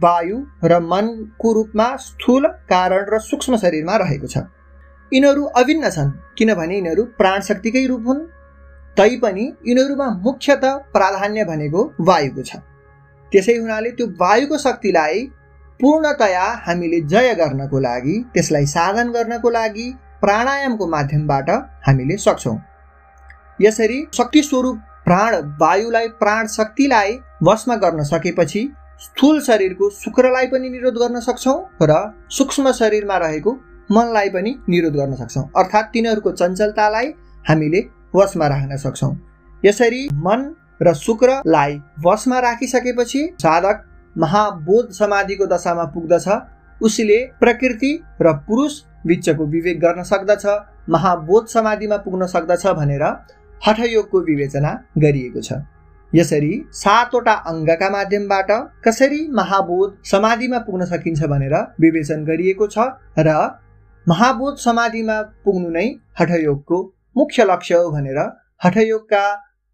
वायु 0.04 0.38
र 0.64 0.80
मनको 0.82 1.54
रूपमा 1.54 1.96
स्थूल 1.98 2.48
कारण 2.70 3.06
र 3.10 3.20
सूक्ष्म 3.22 3.58
शरीरमा 3.58 3.96
रहेको 3.98 4.28
छ। 4.28 4.38
यिनीहरू 5.12 5.44
अभिन्न 5.60 5.90
छन् 5.90 6.12
किनभने 6.38 6.76
यिनीहरू 6.76 7.04
प्राण 7.18 7.42
शक्तिकै 7.42 7.86
रूप 7.88 8.08
हुन्। 8.08 8.20
तैपनि 8.98 9.46
यिनीहरूमा 9.68 10.08
मुख्यत 10.24 10.64
प्राधान्य 10.94 11.44
भनेको 11.44 11.82
वायुको 12.02 12.44
छ। 12.44 12.56
त्यसै 13.32 13.56
हुनाले 13.58 13.92
त्यो 13.92 14.08
वायुको 14.22 14.58
शक्तिलाई 14.58 15.20
पूर्णतया 15.82 16.44
हामीले 16.66 17.00
जय 17.10 17.34
गर्नको 17.36 17.80
लागि 17.80 18.18
त्यसलाई 18.34 18.66
साधन 18.68 19.12
गर्नको 19.12 19.50
लागि 19.50 19.88
प्राणायामको 20.22 20.88
माध्यमबाट 20.88 21.50
हामीले 21.88 22.18
सक्छौँ। 22.18 22.58
यसरी 23.62 24.06
शक्ति 24.14 24.42
स्वरूप 24.44 24.78
प्राण 25.06 25.36
वायुलाई 25.62 26.08
प्राण 26.20 26.48
शक्तिलाई 26.48 27.18
वशमा 27.44 27.76
गर्न 27.76 28.04
सकेपछि 28.04 28.62
स्थूल 29.00 29.42
शरीरको 29.42 29.90
शुक्रलाई 29.92 30.48
पनि 30.48 30.70
निरोध 30.70 30.98
गर्न 30.98 31.20
सक्छौँ 31.20 31.58
र 31.82 32.00
सूक्ष्म 32.30 32.72
शरीरमा 32.72 33.18
रहेको 33.18 33.58
मनलाई 33.90 34.30
पनि 34.30 34.56
निरोध 34.70 34.96
गर्न 34.96 35.16
सक्छौँ। 35.16 35.44
अर्थात् 35.58 35.94
तिनीहरूको 35.94 36.32
चञ्चलतालाई 36.32 37.14
हामीले 37.46 37.82
वशमा 38.16 38.48
राख्न 38.48 38.78
सक्छौँ। 38.78 39.16
यसरी 39.64 40.08
मन 40.16 40.54
र 40.82 40.94
शुक्रलाई 40.96 41.80
वशमा 42.06 42.40
राखिसकेपछि 42.40 43.30
साधक 43.42 43.84
महाबोध 44.18 44.92
समाधिको 44.92 45.46
दशामा 45.48 45.84
पुग्दछ। 45.94 46.28
उसले 46.82 47.20
प्रकृति 47.40 47.92
र 48.22 48.34
पुरुष 48.48 48.82
बिचको 49.08 49.46
विवेक 49.48 49.80
गर्न 49.80 50.04
सक्दछ 50.04 50.46
महाबोध 50.90 51.48
समाधिमा 51.48 51.98
पुग्न 51.98 52.26
सक्दछ 52.28 52.66
भनेर 52.78 53.04
हठयोगको 53.62 54.20
विवेचना 54.22 54.72
गरिएको 54.98 55.42
छ। 55.42 55.54
यसरी 56.14 56.54
सातवटा 56.74 57.34
अङ्गका 57.50 57.90
माध्यमबाट 57.90 58.52
कसरी 58.86 59.28
महाबोध 59.34 59.98
समाधिमा 60.06 60.58
पुग्न 60.60 60.86
सकिन्छ 60.86 61.24
भनेर 61.26 61.56
विवेचन 61.82 62.26
गरिएको 62.26 62.68
छ 62.68 62.88
र 63.20 63.36
महाबोध 64.08 64.58
समाधिमा 64.58 65.22
पुग्नु 65.46 65.70
नै 65.70 65.86
हठयोगको 66.20 66.82
मुख्य 67.18 67.44
लक्ष्य 67.46 67.76
हो 67.76 67.92
भनेर 67.92 68.20
हठयोगका 68.66 69.24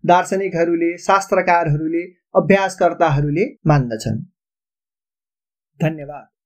दार्शनिकहरूले 0.03 0.91
शास्त्रकारहरूले 0.97 2.03
अभ्यासकर्ताहरूले 2.37 3.45
मान्दछन्। 3.67 4.23
धन्यवाद। 5.81 6.36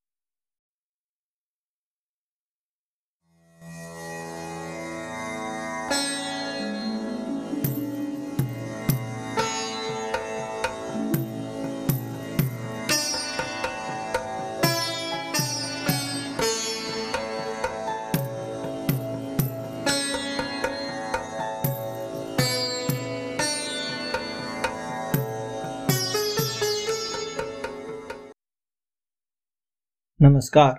नमस्कार। 30.24 30.74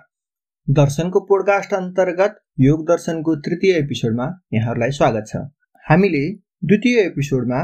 दर्शनको 0.67 1.19
पोडकास्ट 1.19 1.73
अन्तर्गत 1.73 2.35
योग 2.59 2.83
दर्शनको 2.87 3.35
तृतीय 3.35 3.71
एपिसोडमा 3.77 4.27
यहाँहरूलाई 4.53 4.91
स्वागत 4.91 5.25
छ। 5.27 5.41
हामीले 5.85 6.21
द्वितीय 6.63 6.99
एपिसोडमा 6.99 7.59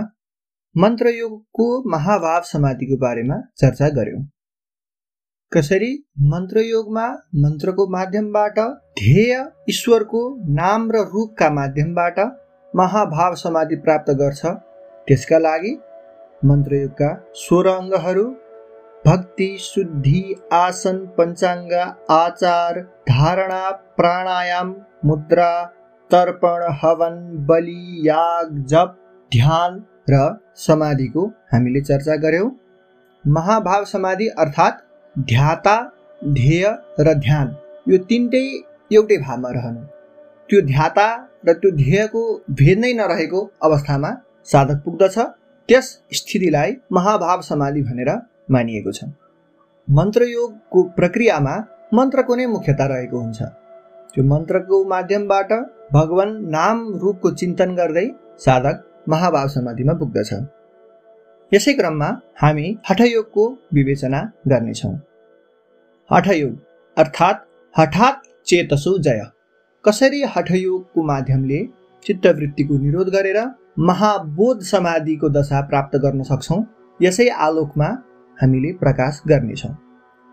मन्त्रयोगको 0.75 1.67
महाभाव 1.89 2.41
समाधिको 2.41 2.97
बारेमा 2.97 3.37
चर्चा 3.57 3.89
गर्यौँ। 3.89 4.23
कसरी 5.51 5.91
मन्त्रयोगमा 6.33 7.07
मन्त्रको 7.35 7.87
माध्यमबाट 7.87 8.59
ध्येय 8.99 9.33
ईश्वरको 9.69 10.23
नाम 10.53 10.91
र 10.91 11.05
रूपका 11.05 11.49
माध्यमबाट 11.49 12.19
महाभाव 12.73 13.35
समाधि 13.35 13.75
प्राप्त 13.75 14.11
गर्छ 14.23 14.45
त्यसका 15.07 15.39
लागि 15.39 15.73
मन्त्रयोगका 16.41 17.15
सोह्र 17.37 17.77
अङ्गहरू 17.77 18.27
भक्ति 19.05 19.47
शुद्धि 19.61 20.21
आसन 20.53 20.97
पञ्चाङ्ग 21.17 21.73
आचार 22.11 22.79
धारणा 23.09 23.69
प्राणायाम 23.97 24.73
मुद्रा 25.05 25.51
तर्पण 26.11 26.63
हवन 26.81 27.15
बलि 27.47 28.07
याग 28.07 28.57
जप 28.69 28.95
ध्यान 29.31 29.79
र 30.09 30.19
समाधिको 30.65 31.25
हामीले 31.53 31.81
चर्चा 31.81 32.15
गऱ्यौँ 32.23 32.49
महाभाव 33.25 33.85
समाधि 33.85 34.27
अर्थात् 34.37 34.81
ध्याता 35.15 35.75
ध्येय 36.21 36.65
र 36.99 37.13
ध्यान। 37.19 37.55
यो 37.87 37.97
तिनटै 38.09 38.45
एउटै 38.91 39.17
भावमा 39.17 39.49
रहनु। 39.51 39.81
त्यो 40.49 40.61
ध्याता 40.67 41.07
र 41.47 41.53
त्यो 41.53 41.71
ध्येयको 41.75 42.23
भेद 42.59 42.79
नै 42.79 42.91
नरहेको 42.93 43.41
अवस्थामा 43.63 44.11
साधक 44.51 44.81
पुग्दछ। 44.85 45.17
त्यस 45.69 45.87
स्थितिलाई 46.13 46.75
महाभाव 46.91 47.41
समाधि 47.41 47.81
भनेर 47.81 48.11
मानिएको 48.49 48.91
छ 48.91 49.09
मन्त्रयोगको 49.87 50.83
प्रक्रियामा 50.97 51.55
मन्त्रको 51.93 52.35
नै 52.35 52.45
मुख्यता 52.45 52.85
रहेको 52.85 53.19
हुन्छ। 53.19 53.39
त्यो 54.13 54.23
मन्त्रको 54.23 54.77
माध्यमबाट 54.85 55.51
भगवान 55.93 56.29
नाम 56.49 56.77
रूपको 57.01 57.31
चिन्तन 57.39 57.69
गर्दै 57.75 58.07
साधक 58.45 58.77
महाभाव 59.09 59.47
समाधिमा 59.47 59.93
पुग्दछ। 59.93 60.31
यसै 61.51 61.73
क्रममा 61.73 62.09
हामी 62.41 62.67
हठयोगको 62.89 63.43
विवेचना 63.73 64.19
गर्नेछौँ। 64.47 64.95
हठयोग 66.09 66.53
अर्थात् 66.97 67.39
हठात् 67.75 68.27
चेतसो 68.47 68.97
जय। 68.99 69.21
कसरी 69.85 70.21
हठयोगको 70.35 71.03
माध्यमले 71.03 71.59
चित्तवृत्तिको 72.05 72.77
निरोध 72.77 73.09
गरेर 73.09 73.39
महाबोध 73.89 74.61
समाधिको 74.63 75.29
दशा 75.29 75.61
प्राप्त 75.69 75.97
गर्न 75.97 76.21
सक्छौँ 76.23 76.61
यसै 76.99 77.27
आलोकमा 77.47 77.89
हामीले 78.39 78.71
प्रकाश 78.81 79.21
गर्नेछौँ। 79.27 79.71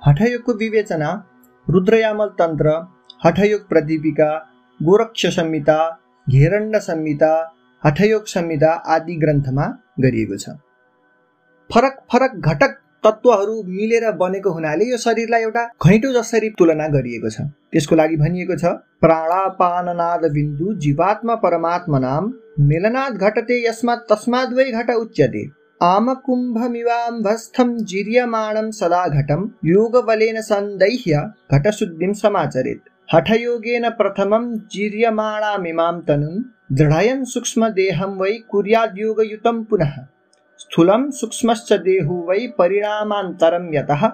हठयोगको 0.02 0.52
विवेचना 0.54 1.10
रुद्रयामल 1.66 2.28
तन्त्र 2.38 2.74
हठयोग 3.24 3.68
प्रदीपिका 3.68 4.30
गोरक्ष 4.80 5.26
संहिता 5.36 5.78
घेरण्ड 6.26 6.76
संहिता 6.80 7.32
हठयोग 7.82 8.24
संहिता 8.26 8.70
आदि 8.94 9.16
ग्रन्थमा 9.16 9.66
गरिएको 10.00 10.36
छ। 10.38 10.54
फरक 11.70 11.98
फरक 12.12 12.32
घटक 12.42 12.78
तत्त्वहरू 13.04 13.54
मिलेर 13.68 14.10
बनेको 14.20 14.50
हुनाले 14.52 14.84
यो 14.84 14.96
शरीरलाई 14.98 15.42
एउटा 15.42 15.64
घैँटो 15.84 16.12
जसरी 16.12 16.48
तुलना 16.58 16.86
गरिएको 16.94 17.30
छ। 17.30 17.40
त्यसको 17.72 17.94
लागि 17.96 18.16
भनिएको 18.16 18.56
छ 18.56 18.72
प्राणापाननाद 19.02 20.30
बिन्दु 20.32 20.74
जीवात्मा 20.84 21.34
परमात्मा 21.44 21.98
नाम 21.98 22.32
मेलनाद 22.68 23.12
घटते 23.18 23.62
यस्मात् 23.66 24.08
तस्माद् 24.10 24.54
वै 24.54 24.70
घट 24.72 24.90
उच्यते। 24.96 25.44
आमकुम्भमिवाम्भस्थं 25.82 27.84
जीर्यमाणं 27.84 28.70
सदा 28.70 29.08
घटं 29.08 29.50
योगबलेन 29.64 30.40
सन्दैह्य 30.40 31.30
घटशुद्धिं 31.52 32.12
समाचरेत्। 32.12 33.14
हठयोगेन 33.14 33.90
प्रथमं 33.90 34.58
जीर्यमाणामिमां 34.58 36.00
तनुं 36.00 36.42
दृढयन् 36.76 37.24
सूक्ष्मदेहं 37.24 38.18
वै 38.18 38.32
कुर्याद्योगयुतं 38.32 39.64
पुनः। 39.64 39.92
स्थूलं 40.58 41.10
सूक्ष्मश्च 41.10 41.72
देहो 41.72 42.26
वै 42.28 42.54
परिणामान्तरं 42.58 43.74
यतः। 43.74 44.08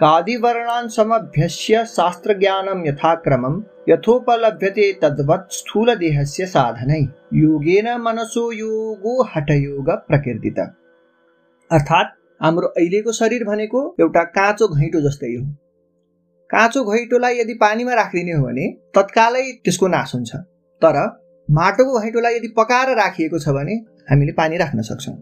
कादिवर्णान् 0.00 0.88
समभ्यस्य 0.88 1.84
शास्त्रज्ञानं 1.84 2.86
यथाक्रमं, 2.86 3.62
यथोपलभ्यते 3.88 4.92
तद्वत् 4.92 5.52
स्थूलदेहस्य 5.52 6.46
साधनै। 6.46 7.08
योगेन 7.34 8.00
मनसो 8.00 8.52
योगो 8.52 9.22
हठयोग 9.22 9.90
अर्थात् 11.72 12.08
हाम्रो 12.40 12.68
अहिलेको 12.68 13.12
शरीर 13.12 13.44
भनेको 13.44 13.80
एउटा 14.00 14.22
काँचो 14.36 14.68
घैँटो 14.68 15.00
जस्तै 15.00 15.34
हो। 15.34 15.44
काँचो 16.50 16.84
घैँटोलाई 16.84 17.38
यदि 17.38 17.54
पानीमा 17.60 17.94
राखिदिने 17.94 18.32
हो 18.32 18.44
भने 18.46 18.66
तत्कालै 18.94 19.42
त्यसको 19.64 19.88
नाश 19.88 20.14
हुन्छ। 20.14 20.30
तर 20.82 20.96
माटोको 21.48 22.00
घैँटोलाई 22.00 22.34
यदि 22.36 22.48
पकाएर 22.56 22.96
राखिएको 22.96 23.38
छ 23.38 23.54
भने 23.56 23.74
हामीले 24.10 24.32
पानी 24.32 24.56
राख्न 24.58 24.82
सक्छौँ। 24.82 25.14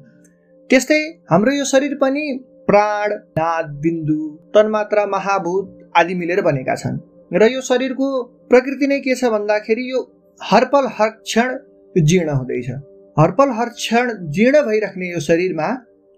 त्यस्तै 0.70 1.00
हाम्रो 1.30 1.52
यो 1.52 1.64
शरीर 1.66 1.94
पनि 2.00 2.24
प्राण 2.66 3.12
नाद 3.38 3.66
बिन्दु 3.82 4.18
तन्मात्रा 4.54 5.04
महाभूत 5.06 5.92
आदि 5.96 6.14
मिलेर 6.14 6.40
बनेका 6.42 6.74
छन्। 6.74 6.98
र 7.32 7.50
यो 7.52 7.60
शरीरको 7.62 8.08
प्रकृति 8.50 8.86
नै 8.86 8.98
के 9.00 9.14
छ 9.14 9.30
भन्दाखेरि 9.30 9.84
यो 9.90 10.00
हरपल 10.40 10.88
हर 10.98 11.10
क्षण 11.20 11.56
जीर्ण 11.96 12.30
हुँदैछ। 12.32 12.70
हरपल 13.16 13.50
हर 13.52 13.68
क्षण 13.76 14.12
जीर्ण 14.30 14.62
भइराख्ने 14.66 15.12
यो 15.12 15.20
शरीरमा 15.20 15.68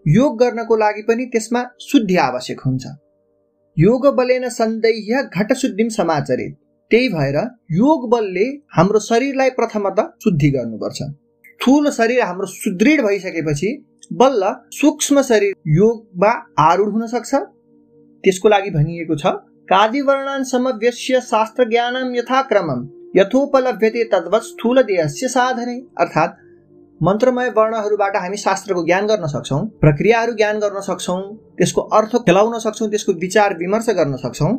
योग 0.07 0.38
गर्नको 0.38 0.77
लागि 0.77 1.03
पनि 1.03 1.25
त्यसमा 1.27 1.62
शुद्धि 1.81 2.17
आवश्यक 2.19 2.61
हुन्छ। 2.61 2.87
योग 3.77 4.07
बलेन 4.17 4.49
सन्देह्य 4.49 5.23
घटशुद्धिम 5.35 5.88
समाचरित 5.88 6.57
त्यही 6.91 7.09
भएर 7.09 7.37
योग 7.73 8.09
बलले 8.11 8.47
हाम्रो 8.77 8.99
शरीरलाई 9.01 9.51
प्रथमत 9.51 10.01
शुद्धि 10.25 10.51
गर्नुपर्छ। 10.51 11.03
ठुलो 11.61 11.91
शरीर 11.91 12.21
हाम्रो 12.21 12.47
सुदृढ 12.49 13.01
भइसकेपछि 13.01 13.71
बल्ल 14.12 14.53
सूक्ष्म 14.73 15.23
शरीर 15.23 15.55
योगमा 15.71 16.33
आरूढ 16.61 16.93
हुन 16.93 17.07
सक्छ। 17.07 17.35
त्यसको 18.25 18.49
लागि 18.49 18.71
भनिएको 18.71 19.17
छ 19.17 19.35
कादिवर्णान 19.69 20.45
समव्यस्य 20.45 21.21
शास्त्र 21.23 21.69
ज्ञानम 21.69 22.15
यथाक्रमम 22.17 22.87
यथोपलभ्यते 23.17 24.05
तद्वत 24.12 24.43
स्थूल 24.43 24.83
देहस्य 24.83 25.29
साधनै। 25.29 25.79
अर्थात् 25.99 26.37
मन्त्रमय 27.05 27.49
वर्णहरूबाट 27.49 28.17
हामी 28.17 28.37
शास्त्रको 28.37 28.83
ज्ञान 28.85 29.07
गर्न 29.07 29.27
सक्छौँ 29.27 29.61
प्रक्रियाहरू 29.81 30.33
ज्ञान 30.33 30.59
गर्न 30.59 30.81
सक्छौँ 30.81 31.23
त्यसको 31.59 31.81
अर्थ 31.99 32.12
खेलाउन 32.27 32.59
सक्छौँ 32.59 32.88
त्यसको 32.91 33.12
विचार 33.19 33.55
विमर्श 33.59 33.88
गर्न 33.91 34.17
सक्छौँ। 34.17 34.51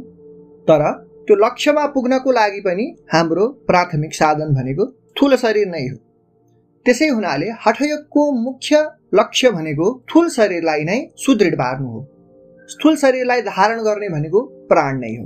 तर 0.67 0.81
त्यो 1.27 1.35
लक्ष्यमा 1.35 1.85
पुग्नको 1.85 2.31
लागि 2.31 2.59
पनि 2.59 2.85
हाम्रो 3.13 3.45
प्राथमिक 3.67 4.13
साधन 4.13 4.53
भनेको 4.55 4.85
ठुलो 5.17 5.37
शरीर 5.37 5.67
नै 5.67 5.83
हो। 5.87 5.95
त्यसै 6.85 7.07
हुनाले 7.07 7.47
हठयोगको 7.65 8.31
मुख्य 8.39 8.81
लक्ष्य 9.15 9.51
भनेको 9.51 9.87
ठुल 10.09 10.27
शरीरलाई 10.29 10.83
नै 10.83 10.99
सुदृढ 11.17 11.55
पार्नु 11.55 11.87
हो। 11.87 12.01
स्थूल 12.69 12.95
शरीरलाई 12.95 13.41
धारण 13.43 13.83
गर्ने 13.83 14.09
भनेको 14.09 14.41
प्राण 14.67 14.99
नै 14.99 15.13
हो। 15.15 15.25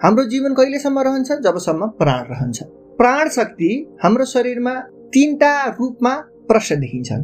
हाम्रो 0.00 0.24
जीवन 0.24 0.54
कहिलेसम्म 0.54 0.98
रहन्छ? 1.00 1.32
जबसम्म 1.40 1.86
प्राण 2.02 2.22
रहन्छ। 2.30 2.62
प्राण 3.00 3.28
शक्ति 3.30 3.72
हाम्रो 4.02 4.24
शरीरमा 4.26 4.74
तिनवटा 5.12 5.52
रूपमा 5.80 6.14
प्रश्न 6.48 6.80
देखिन्छन्। 6.80 7.22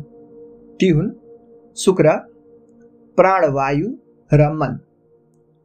ती 0.81 0.89
हुन् 0.89 1.11
शुक्र 1.77 2.17
प्राणवायु 3.19 3.89
र 4.31 4.49
मन। 4.53 4.79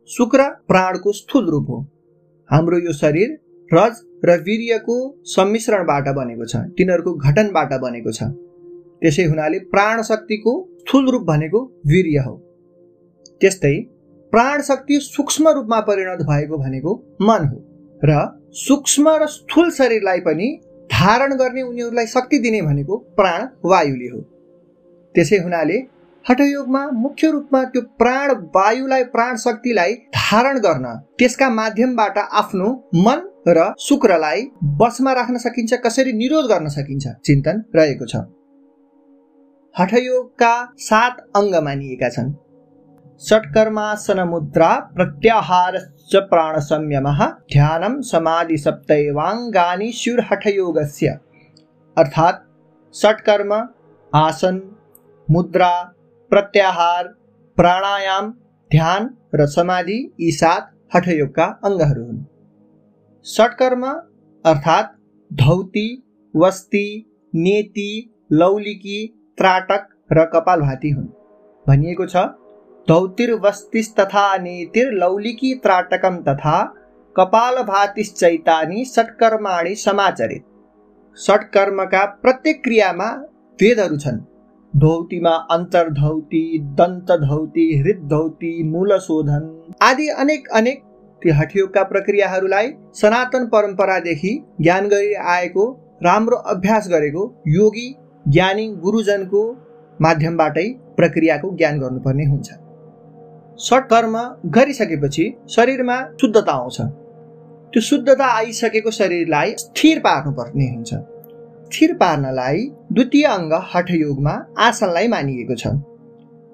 शुक्र 0.09 0.49
प्राणको 0.67 1.11
स्थूल 1.11 1.49
रूप 1.49 1.69
हो। 1.69 1.79
हाम्रो 2.49 2.77
यो 2.77 2.93
शरीर 2.93 3.29
रज 3.71 4.01
र 4.25 4.37
वीर्यको 4.41 4.95
सम्मिश्रणबाट 5.25 6.07
बनेको 6.15 6.45
छ 6.45 6.55
तिनीहरूको 6.77 7.13
घटनबाट 7.13 7.73
बनेको 7.81 8.11
छ। 8.11 8.23
त्यसै 9.01 9.23
हुनाले 9.23 9.59
प्राण 9.71 10.01
शक्तिको 10.01 10.53
स्थूल 10.81 11.09
रूप 11.09 11.23
भनेको 11.23 11.59
वीर्य 11.87 12.17
हो। 12.19 12.35
त्यस्तै 13.41 13.75
प्राण 14.33 14.61
शक्ति 14.61 14.99
सूक्ष्म 14.99 15.49
रूपमा 15.49 15.79
परिणत 15.79 16.21
भएको 16.25 16.57
भनेको 16.57 16.91
मन 17.21 17.47
हो 17.47 17.57
र 18.01 18.11
सूक्ष्म 18.57 19.09
र 19.21 19.25
स्थूल 19.27 19.71
शरीरलाई 19.71 20.19
पनि 20.19 20.47
धारण 21.05 21.33
गर्ने 21.37 21.61
उनीहरूलाई 21.63 22.07
शक्ति 22.07 22.37
दिने 22.39 22.61
भनेको 22.61 22.97
प्राण 23.17 23.47
वायुले 23.65 24.07
हो। 24.07 24.21
त्यसै 25.15 25.37
हुनाले 25.39 25.77
हठयोगमा 26.25 26.81
मुख्य 26.93 27.29
रूपमा 27.31 27.63
त्यो 27.63 27.81
प्राण 27.99 28.31
वायुलाई 28.55 29.03
प्राण 29.13 29.35
शक्तिलाई 29.37 29.93
धारण 30.15 30.57
गर्न 30.59 30.85
त्यसका 31.19 31.49
माध्यमबाट 31.49 32.17
आफ्नो 32.17 32.69
मन 33.05 33.19
र 33.47 33.65
शुक्रलाई 33.79 34.41
बसमा 34.79 35.13
राख्न 35.13 35.37
सकिन्छ 35.37 35.73
कसरी 35.83 36.13
निरोध 36.13 36.45
गर्न 36.45 36.67
सकिन्छ 36.69 37.05
चिन्तन 37.25 37.61
रहेको 37.75 38.05
छ। 38.05 38.23
हठयोगका 39.75 40.53
सात 40.79 41.21
अङ्ग 41.35 41.55
मानिएका 41.63 42.09
छन्। 42.09 42.33
षट्कर्मासन 43.21 44.19
मुद्रा 44.29 44.71
प्रत्याहार 44.95 45.77
प्राण 46.09 46.59
संयम 46.59 47.07
ध्यान 47.51 48.01
समाधि 48.03 48.57
सप्तैवाङ्गानि 48.57 49.91
शिवहठयोगस्य 49.91 51.17
अर्थात् 51.97 52.43
षट्कर्म 52.95 53.53
आसन 54.13 54.61
मुद्रा 55.27 55.71
प्रत्याहार 56.31 57.07
प्राणायाम 57.57 58.31
ध्यान 58.71 59.09
र 59.35 59.45
समाधि 59.47 59.97
यी 60.19 60.31
सात 60.31 60.71
हठयोगका 60.95 61.45
अङ्गहरू 61.63 62.05
हुन् 62.05 62.23
षटकर्म 63.25 63.85
अर्थात् 64.45 64.95
धौती 65.31 65.87
वस्ती 66.33 66.87
नेति 67.33 67.91
लौलिकी 68.31 68.99
त्राटक 69.37 69.87
र 70.11 70.25
कपालभाती 70.33 70.89
हुन्। 70.89 71.07
भनिएको 71.65 72.05
छ 72.07 72.25
धौतिर्वस्तिस्तथा 72.87 74.25
नेतिर 74.37 74.91
लौलिकी 74.93 75.53
त्राटकम 75.59 76.17
तथा 76.23 76.57
कपालभातिश्चैतानि 77.15 78.83
षटकर्माणि 78.85 79.73
समाचरित। 79.75 80.43
षटकर्मका 81.17 82.03
प्रत्येक 82.23 82.61
क्रियामा 82.63 83.07
वेदहरू 83.59 83.97
छन् 83.97 84.19
धौतीमा 84.73 85.31
अन्तर्धौती 85.51 86.43
दन्तधौती 86.79 87.65
हृदधौती 87.79 88.51
मूलशोधन 88.69 89.47
आदि 89.81 90.07
अनेक 90.23 90.47
अनेक 90.59 90.83
ती 91.21 91.29
हठयोगका 91.39 91.83
प्रक्रियाहरूलाई 91.93 92.69
सनातन 93.01 93.47
परम्परादेखि 93.53 94.33
ज्ञान 94.61 94.87
गरी 94.89 95.13
आएको 95.35 95.65
राम्रो 96.03 96.37
अभ्यास 96.53 96.89
गरेको 96.89 97.23
योगी 97.53 97.87
ज्ञानी 98.27 98.67
गुरुजनको 98.83 99.43
माध्यमबाटै 99.99 100.67
प्रक्रियाको 100.97 101.55
ज्ञान 101.57 101.79
गर्नुपर्ने 101.79 102.25
हुन्छ। 102.25 102.64
सटकर्म 103.59 104.15
गरिसकेपछि 104.51 105.25
शरीरमा 105.49 105.97
शुद्धता 106.21 106.51
आउँछ। 106.51 106.77
त्यो 107.73 107.81
शुद्धता 107.81 108.25
आइसकेको 108.37 108.91
शरीरलाई 108.91 109.53
स्थिर 109.57 109.99
पार्नुपर्ने 109.99 110.67
हुन्छ। 110.69 110.93
स्थिर 111.65 111.93
पार्नलाई 111.93 112.65
द्वितीय 112.93 113.25
अङ्ग 113.25 113.53
हठयोगमा 113.73 114.33
आसनलाई 114.59 115.07
मानिएको 115.07 115.55
छ। 115.55 115.67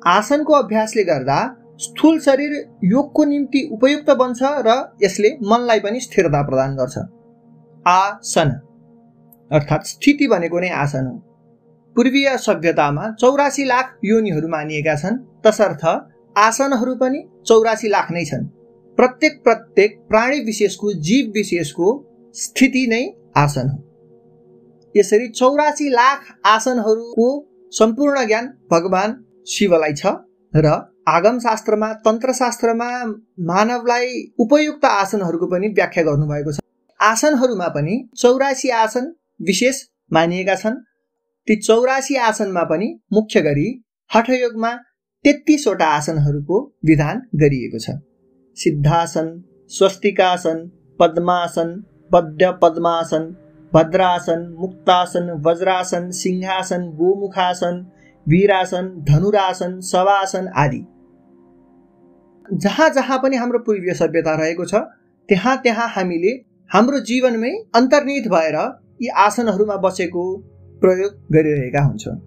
आसनको 0.08 0.54
अभ्यासले 0.54 1.04
गर्दा 1.04 1.40
स्थूल 1.78 2.20
शरीर 2.20 2.54
योगको 2.84 3.24
निम्ति 3.26 3.68
उपयुक्त 3.74 4.10
बन्छ 4.12 4.40
र 4.68 4.78
यसले 5.04 5.30
मनलाई 5.44 5.80
पनि 5.80 6.00
स्थिरता 6.00 6.42
प्रदान 6.44 6.76
गर्छ। 6.76 6.98
आसन 7.86 8.50
अर्थात् 9.52 9.88
स्थिति 9.88 10.28
भनेको 10.28 10.60
नै 10.60 10.70
आसन 10.78 11.06
हो। 11.08 11.18
पूर्वीय 11.96 12.38
सभ्यतामा 12.38 13.10
चौरासी 13.20 13.66
लाख 13.66 13.98
योनिहरू 14.06 14.48
मानिएका 14.48 14.96
छन् 14.96 15.18
तसर्थ 15.46 15.86
आसनहरू 16.36 16.96
पनि 16.96 17.20
चौरासी 17.48 17.89
लाख 17.89 18.12
नै 18.12 18.24
छन्। 18.26 18.46
प्रत्येक 18.98 19.41
प्रत्येक 19.44 20.00
प्राणी 20.10 20.39
विशेषको 20.39 20.91
जीव 21.02 21.32
विशेषको 21.34 21.88
स्थिति 22.36 22.86
नै 22.88 23.04
आसन 23.38 23.70
हो। 23.70 23.78
यसरी 24.96 25.28
चौरासी 25.30 25.89
लाख 25.89 26.20
आसनहरूको 26.46 27.28
सम्पूर्ण 27.74 28.26
ज्ञान 28.28 28.48
भगवान 28.72 29.15
शिवलाई 29.48 29.94
छ 29.94 30.06
र 30.54 30.67
आगम 31.08 31.39
शास्त्रमा 31.39 31.94
तन्त्र 32.06 32.34
शास्त्रमा 32.34 32.89
मानवलाई 33.48 34.10
उपयुक्त 34.39 34.86
आसनहरूको 34.86 35.48
पनि 35.48 35.67
व्याख्या 35.70 36.04
गर्नुभएको 36.04 36.52
छ। 36.52 36.60
आसनहरूमा 37.00 37.67
पनि 37.67 37.96
चौरासी 38.17 38.70
आसन 38.78 39.12
विशेष 39.41 39.82
मानिएका 40.13 40.56
छन्। 40.56 40.76
ती 41.48 41.56
चौरासी 41.62 42.15
आसनमा 42.22 42.63
पनि 42.63 42.88
मुख्य 43.13 43.41
गरी 43.41 43.67
हठयोगमा 44.12 44.72
तेत्तिसवटा 45.25 45.86
आसनहरूको 45.86 46.60
विधान 46.86 47.21
गरिएको 47.36 47.79
छ। 47.79 47.91
सिद्धासन 48.57 49.27
स्वस्तिकासन 49.71 50.57
पद्मासन 50.99 51.73
पद्य 52.12 52.51
पद्मासन 52.62 53.27
भद्रासन 53.73 54.47
मुक्तासन 54.60 55.29
वज्रासन 55.45 56.10
सिंहासन 56.12 56.89
गोमुखासन 56.95 57.77
वीरासन 58.27 58.88
धनुरासन 59.10 59.79
सवासन 59.81 60.47
आदि। 60.55 60.81
जहाँ 62.45 62.89
जहाँ 62.89 63.19
पनि 63.23 63.38
हाम्रो 63.38 63.60
पूर्वीय 63.60 63.93
सभ्यता 63.93 64.36
रहेको 64.36 64.65
छ 64.65 64.84
त्यहाँ 65.29 65.55
त्यहाँ 65.63 65.88
हामीले 65.88 66.34
हाम्रो 66.71 66.99
जीवनमै 67.05 67.53
अन्तर्निहित 67.75 68.27
भएर 68.27 68.57
यी 69.01 69.07
आसनहरूमा 69.19 69.75
बसेको 69.86 70.25
प्रयोग 70.81 71.13
गरिरहेका 71.34 71.81
हुन्छौँ। 71.86 72.17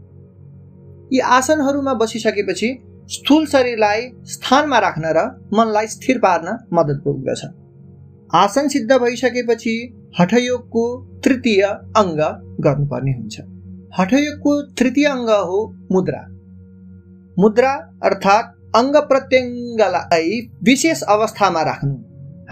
यी 1.14 1.20
आसनहरूमा 1.20 1.94
बसिसकेपछि 1.94 2.68
स्थूल 3.08 3.46
शरीरलाई 3.46 4.00
स्थानमा 4.24 4.78
राख्न 4.78 5.12
र 5.16 5.24
मनलाई 5.54 5.86
स्थिर 5.86 6.18
पार्न 6.18 6.56
मद्दत 6.72 7.02
पुग्दछ। 7.04 7.42
आसन 8.34 8.68
सिद्ध 8.68 8.92
भइसकेपछि 8.92 9.74
हठयोगको 10.20 10.84
तृतीय 11.24 11.62
अङ्ग 11.96 12.20
गर्नुपर्ने 12.60 13.12
हुन्छ। 13.12 13.36
हठयोगको 13.98 14.52
तृतीय 14.72 15.06
अङ्ग 15.06 15.30
हो 15.50 15.60
मुद्रा। 15.92 16.22
मुद्रा 17.38 17.72
अर्थात् 18.02 18.50
अङ्ग 18.76 18.96
प्रत्यङ्गलाई 18.96 20.40
विशेष 20.62 21.02
अवस्थामा 21.14 21.62
राख्नु। 21.62 21.94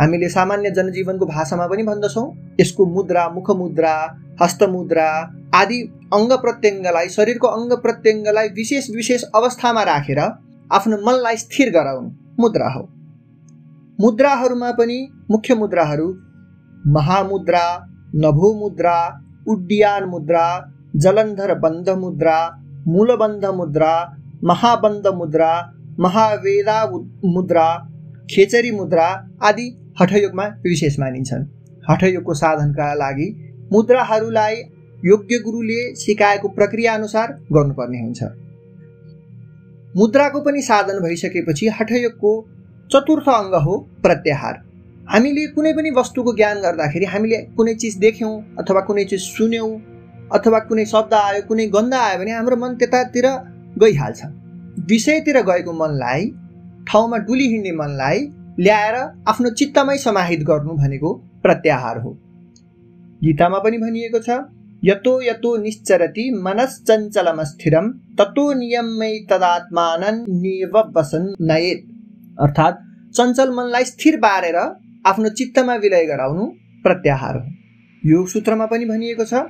हामीले 0.00 0.28
सामान्य 0.28 0.70
जनजीवनको 0.70 1.26
भाषामा 1.26 1.66
पनि 1.66 1.82
भन्दछौँ 1.82 2.26
यसको 2.60 2.86
मुद्रा 2.86 3.28
मुखमुद्रा 3.28 3.94
हस्तमुद्रा 4.42 5.08
आदि 5.54 5.80
अङ्ग 6.16 6.32
प्रत्यङ्गलाई 6.42 7.08
शरीरको 7.16 7.48
अङ्ग 7.58 7.72
प्रत्यङ्गलाई 7.84 8.48
विशेष 8.56 8.88
विशेष 8.96 9.22
अवस्थामा 9.34 9.82
राखेर 9.90 10.20
आफ्नो 10.70 10.96
मनलाई 11.06 11.36
स्थिर 11.44 11.70
गराउनु 11.76 12.08
मुद्रा 12.42 12.68
हो। 12.74 12.82
मुद्राहरूमा 13.98 14.70
पनि 14.78 14.98
मुख्य 15.30 15.54
मुद्राहरू 15.62 16.08
महामुद्रा 16.94 17.64
नभोमुद्रा 18.24 18.96
उड्डियान 19.48 20.04
मुद्रा 20.14 20.44
जलन्धर 21.04 21.54
बन्ध 21.58 21.88
मुद्रा 22.02 22.36
मूलबन्ध 22.88 23.44
मुद्रा 23.60 23.92
महाबन्ध 24.44 25.06
मुद्रा 25.20 25.50
महावेदा 26.00 26.78
मुद्रा 27.34 27.66
खेचरी 28.30 28.70
मुद्रा 28.70 29.06
आदि 29.48 29.66
हठयोगमा 30.00 30.46
विशेष 30.64 30.98
मानिन्छन्। 31.00 31.44
हठयोगको 31.90 32.34
साधनका 32.34 32.92
लागि 32.94 33.28
मुद्राहरूलाई 33.72 34.56
योग्य 35.04 35.38
गुरुले 35.38 35.80
सिकाएको 35.96 36.48
प्रक्रिया 36.50 36.94
अनुसार 36.94 37.32
गर्नुपर्ने 37.52 38.00
हुन्छ। 38.00 38.22
मुद्राको 39.94 40.40
पनि 40.40 40.62
साधन 40.62 41.00
भइसकेपछि 41.02 41.68
हठयोगको 41.78 42.30
चतुर्थ 42.90 43.28
अङ्ग 43.28 43.54
हो 43.64 43.76
प्रत्याहार। 44.02 44.60
हामीले 45.08 45.46
कुनै 45.54 45.72
पनि 45.72 45.90
वस्तुको 45.96 46.34
ज्ञान 46.34 46.60
गर्दाखेरि 46.60 47.06
हामीले 47.06 47.38
कुनै 47.56 47.74
चिज 47.74 47.96
देख्यौँ 47.98 48.34
अथवा 48.60 48.80
कुनै 48.88 49.04
चिज 49.04 49.20
सुन्यौँ 49.22 49.70
अथवा 50.32 50.58
कुनै 50.68 50.84
शब्द 50.86 51.14
आयो 51.14 51.42
कुनै 51.48 51.66
गन्ध 51.68 51.94
आयो 51.94 52.18
भने 52.18 52.32
हाम्रो 52.32 52.56
मन 52.56 52.76
त्यतातिर 52.76 53.26
गइहाल्छ। 53.78 54.20
विषयतिर 54.88 55.36
गएको 55.42 55.72
मनलाई 55.72 56.30
ठाउँमा 56.88 57.16
डुली 57.26 57.46
हिँड्ने 57.48 57.72
मनलाई 57.76 58.18
ल्याएर 58.60 58.94
आफ्नो 59.28 59.50
चित्तमै 59.58 59.96
समाहित 59.98 60.40
गर्नु 60.48 60.72
भनेको 60.76 61.12
प्रत्याहार 61.42 61.98
हो। 61.98 62.10
गीतामा 63.22 63.58
पनि 63.58 63.78
भनिएको 63.78 64.18
छ 64.18 64.30
यतो 64.82 65.20
यतो 65.22 65.56
निश्चरति 65.56 66.30
मनश्चञ्चलम 66.42 67.42
स्थिरम 67.42 67.88
ततो 68.18 68.52
नियमै 68.52 69.10
तदात्मानन 69.30 70.16
निव 70.30 70.78
वसन 70.96 71.34
नयेत। 71.40 71.84
अर्थात् 72.40 72.80
चञ्चल 73.16 73.50
मनलाई 73.50 73.84
स्थिर 73.84 74.16
पारेर 74.16 74.56
आफ्नो 75.06 75.28
चित्तमा 75.28 75.74
विलय 75.74 76.04
गराउनु 76.06 76.46
प्रत्याहार 76.84 77.36
हो। 77.36 77.44
यो 78.02 78.26
सूत्रमा 78.26 78.66
पनि 78.66 78.84
भनिएको 78.84 79.24
छ 79.24 79.44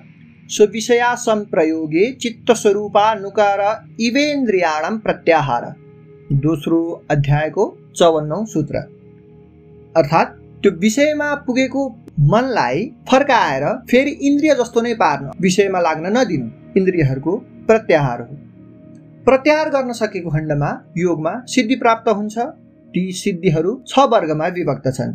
स्वविषया 0.51 1.15
सम्प्रयोगे 1.15 2.11
चित्तस्वरूपा 2.13 3.07
नुकार 3.15 3.61
इवेन्द्रियाणाम 4.01 4.99
प्रत्याहार। 4.99 5.65
दोस्रो 6.45 6.81
अध्यायको 7.11 7.65
चौवन्नौ 7.97 8.45
सूत्र। 8.45 8.77
अर्थात् 9.97 10.37
त्यो 10.63 10.71
विषयमा 10.79 11.35
पुगेको 11.47 11.89
मनलाई 12.21 12.85
फर्काएर 13.11 13.65
फेरि 13.91 14.11
इन्द्रिय 14.11 14.55
जस्तो 14.55 14.81
नै 14.81 14.95
पार्न 14.95 15.31
विषयमा 15.41 15.81
लाग्न 15.81 16.07
नदिनु। 16.17 16.49
इन्द्रियहरूको 16.77 17.37
प्रत्याहार 17.67 18.21
हो। 18.21 18.37
प्रत्याहार 19.25 19.69
गर्न 19.71 19.93
सकेको 19.93 20.31
खण्डमा 20.31 20.71
योगमा 20.97 21.33
सिद्धि 21.47 21.75
प्राप्त 21.75 22.09
हुन्छ। 22.09 22.39
ती 22.95 23.13
सिद्धिहरू 23.13 23.83
छ 23.89 23.99
वर्गमा 23.99 24.47
विभक्त 24.47 24.89
छन्। 24.95 25.13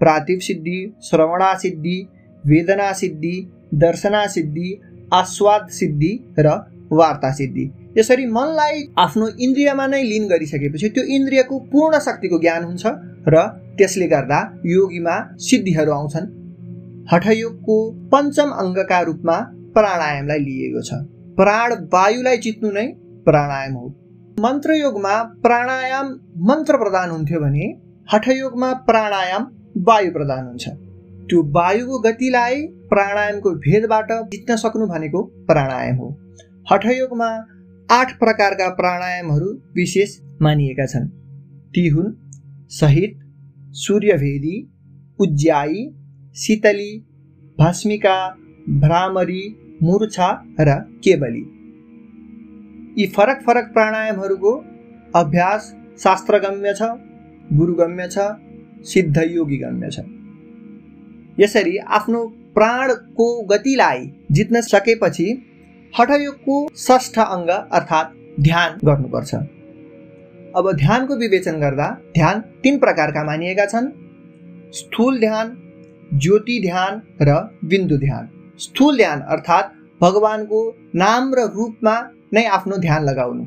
प्रातिव 0.00 0.38
सिद्धि 0.38 0.94
श्रवणा 1.02 1.54
सिद्धि 1.54 1.96
वेदना 2.46 2.92
सिद्धि 2.92 3.34
दर्शना 3.74 4.26
सिद्धि 4.26 4.80
आस्वाद 5.12 5.68
सिद्धि 5.68 6.12
र 6.38 6.48
वार्ता 6.92 7.32
सिद्धि। 7.32 7.70
यसरी 7.98 8.26
मनलाई 8.26 8.88
आफ्नो 8.98 9.28
इन्द्रियमा 9.28 9.86
नै 9.86 10.02
लिन 10.02 10.28
गरिसकेपछि 10.28 10.88
त्यो 10.88 11.04
इन्द्रियको 11.04 11.58
पूर्ण 11.58 11.98
शक्तिको 11.98 12.38
ज्ञान 12.38 12.64
हुन्छ 12.64 12.86
र 13.28 13.46
त्यसले 13.78 14.06
गर्दा 14.06 14.40
योगीमा 14.66 15.14
सिद्धिहरू 15.38 15.92
आउँछन्। 15.92 16.37
हठयोगको 17.12 17.76
पञ्चम 18.14 18.50
अङ्गका 18.62 19.00
रूपमा 19.00 19.36
प्राणायामलाई 19.74 20.38
लिएको 20.38 20.80
छ। 20.82 20.92
प्राण 21.36 21.72
वायुलाई 21.92 22.38
जित्नु 22.38 22.70
नै 22.70 22.86
प्राणायाम 23.24 23.74
हो। 23.74 23.86
मन्त्रयोगमा 24.40 25.14
प्राणायाम 25.42 26.06
मन्त्र 26.48 26.76
प्रदान 26.76 27.10
हुन्थ्यो 27.10 27.40
भने 27.40 27.66
हठयोगमा 28.12 28.72
प्राणायाम 28.88 29.42
वायु 29.88 30.12
प्रदान 30.12 30.46
हुन्छ। 30.46 30.68
त्यो 31.28 31.42
वायुको 31.52 31.98
गतिलाई 31.98 32.60
प्राणायामको 32.90 33.50
भेदबाट 33.66 34.12
जित्न 34.32 34.56
सक्नु 34.56 34.86
भनेको 34.86 35.22
प्राणायाम 35.46 35.96
हो। 35.96 36.08
हठयोगमा 36.72 37.30
आठ 37.90 38.18
प्रकारका 38.18 38.68
प्राणायामहरू 38.74 39.48
विशेष 39.76 40.10
मानिएका 40.42 40.86
छन्। 40.86 41.08
ती 41.74 41.88
हुन् 41.88 42.12
सहित 42.70 43.18
सूर्यभेदी 43.74 44.56
उज्ज्यायी 45.20 45.82
शीतली 46.38 46.90
भस्मिका 47.58 48.16
भ्रामरी 48.80 49.42
मुर्छा 49.82 50.28
र 50.60 50.74
केवली 51.04 51.40
यी 52.98 53.06
फरक 53.16 53.42
फरक 53.46 53.72
प्राणायामहरूको 53.72 54.52
अभ्यास 55.14 55.72
शास्त्रगम्य 56.02 56.74
छ 56.74 56.90
गुरुगम्य 57.58 58.08
छ 58.08 58.28
सिद्धयोगी 58.84 59.58
गम्य 59.58 59.90
छ। 59.90 60.06
यसरी 61.40 61.76
आफ्नो 61.98 62.24
प्राणको 62.54 63.28
गतिलाई 63.46 64.10
जित्न 64.32 64.60
सकेपछि 64.62 65.28
हठयोगको 65.94 66.56
षष्ठ 66.78 67.18
अङ्ग 67.18 67.50
अर्थात् 67.50 68.16
ध्यान 68.40 68.78
गर्नुपर्छ। 68.84 69.34
अब 70.56 70.72
ध्यानको 70.76 71.16
विवेचन 71.16 71.60
गर्दा 71.60 71.88
ध्यान 72.14 72.40
तिन 72.62 72.78
प्रकारका 72.78 73.24
मानिएका 73.24 73.66
छन्। 73.66 73.90
स्थूल 74.72 75.18
ध्यान 75.20 75.56
ज्योति 76.14 76.60
ध्यान 76.60 77.00
र 77.22 77.32
बिन्दु 77.64 77.96
ध्यान। 77.96 78.28
स्थूल 78.58 78.96
ध्यान 78.96 79.20
अर्थात् 79.20 79.72
भगवानको 80.00 80.60
नाम 80.94 81.34
र 81.34 81.44
रूपमा 81.54 81.94
नै 82.32 82.44
आफ्नो 82.44 82.76
ध्यान 82.76 83.04
लगाउनु। 83.04 83.44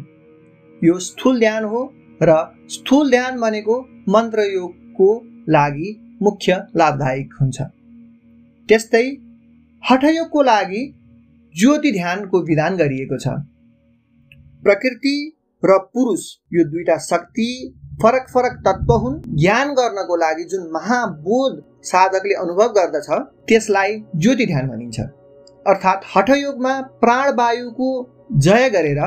यो 0.81 0.99
स्थूल 0.99 1.39
ध्यान 1.39 1.63
हो 1.63 1.81
र 2.21 2.35
स्थूल 2.67 3.09
ध्यान 3.09 3.39
भनेको 3.39 3.79
मन्त्रयोगको 4.09 5.09
लागि 5.49 6.17
मुख्य 6.21 6.55
लाभदायक 6.75 7.33
हुन्छ। 7.41 7.61
त्यस्तै 8.69 9.05
हठयोगको 9.83 10.41
लागि 10.41 10.81
ज्योति 11.55 11.91
ध्यानको 11.91 12.41
विधान 12.41 12.77
गरिएको 12.77 13.17
छ। 13.17 13.27
प्रकृति 14.63 15.15
र 15.63 15.77
पुरुष 15.93 16.21
यो 16.53 16.63
दुईटा 16.63 16.97
शक्ति 16.97 17.49
फरक 18.01 18.27
फरक 18.29 18.53
तत्व 18.65 18.93
हुन्। 18.95 19.19
ज्ञान 19.35 19.73
गर्नको 19.73 20.15
लागि 20.15 20.43
जुन 20.43 20.69
महाबोध 20.73 21.61
साधकले 21.83 22.33
अनुभव 22.35 22.67
गर्दछ 22.73 23.09
त्यसलाई 23.47 23.97
ज्योति 24.15 24.45
ध्यान 24.45 24.67
भनिन्छ। 24.67 24.99
अर्थात् 25.65 26.05
हठयोगमा 26.15 26.73
प्राणवायुको 27.01 27.89
जय 28.39 28.69
गरेर 28.69 29.01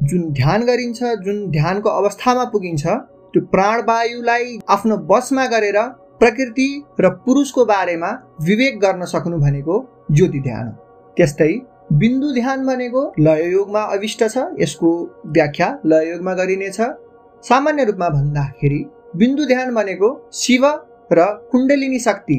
जुन 0.00 0.32
ध्यान 0.32 0.64
गरिन्छ 0.64 1.02
जुन 1.24 1.38
ध्यानको 1.50 1.90
अवस्थामा 1.90 2.44
पुगिन्छ 2.52 2.86
त्यो 2.86 3.42
प्राणवायुलाई 3.52 4.58
आफ्नो 4.68 4.96
बसमा 5.10 5.46
गरेर 5.46 5.78
प्रकृति 6.20 6.68
र 7.00 7.08
पुरुषको 7.24 7.64
बारेमा 7.64 8.10
विवेक 8.42 8.78
गर्न 8.80 9.04
सक्नु 9.04 9.38
भनेको 9.38 9.74
ज्योति 10.10 10.40
ध्यान 10.40 10.66
हो। 10.66 10.72
त्यस्तै 11.16 11.52
बिन्दु 11.92 12.32
ध्यान 12.34 12.66
भनेको 12.66 13.02
लययोगमा 13.20 13.82
अविष्ट 13.96 14.24
छ 14.24 14.44
यसको 14.60 14.92
व्याख्या 15.28 15.68
लययोगमा 15.86 16.34
गरिनेछ। 16.34 16.80
सामान्य 17.44 17.84
रूपमा 17.84 18.08
भन्दाखेरि 18.08 18.84
बिन्दु 19.16 19.44
ध्यान 19.46 19.74
भनेको 19.74 20.08
शिव 20.34 20.66
र 21.12 21.24
कुण्डलिनी 21.52 21.98
शक्ति। 21.98 22.38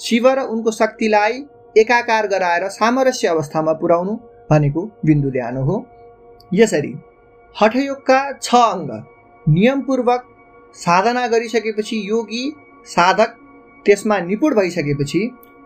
शिव 0.00 0.28
र 0.28 0.42
उनको 0.52 0.70
शक्तिलाई 0.70 1.44
एकाकार 1.76 2.26
गराएर 2.26 2.68
सामरस्य 2.70 3.28
अवस्थामा 3.28 3.72
पुर्याउनु 3.80 4.14
भनेको 4.50 4.84
बिन्दु 5.04 5.30
ध्यान 5.30 5.56
हो। 5.56 5.76
यसरी 6.52 6.94
हठयोगका 7.56 8.20
छ 8.38 8.54
अङ्ग। 8.54 8.90
नियमपूर्वक 9.46 10.22
साधना 10.76 11.26
गरिसकेपछि 11.26 11.96
योगी 12.10 12.44
साधक 12.86 13.36
त्यसमा 13.86 14.18
निपुण 14.20 14.54
भइसकेपछि 14.54 15.20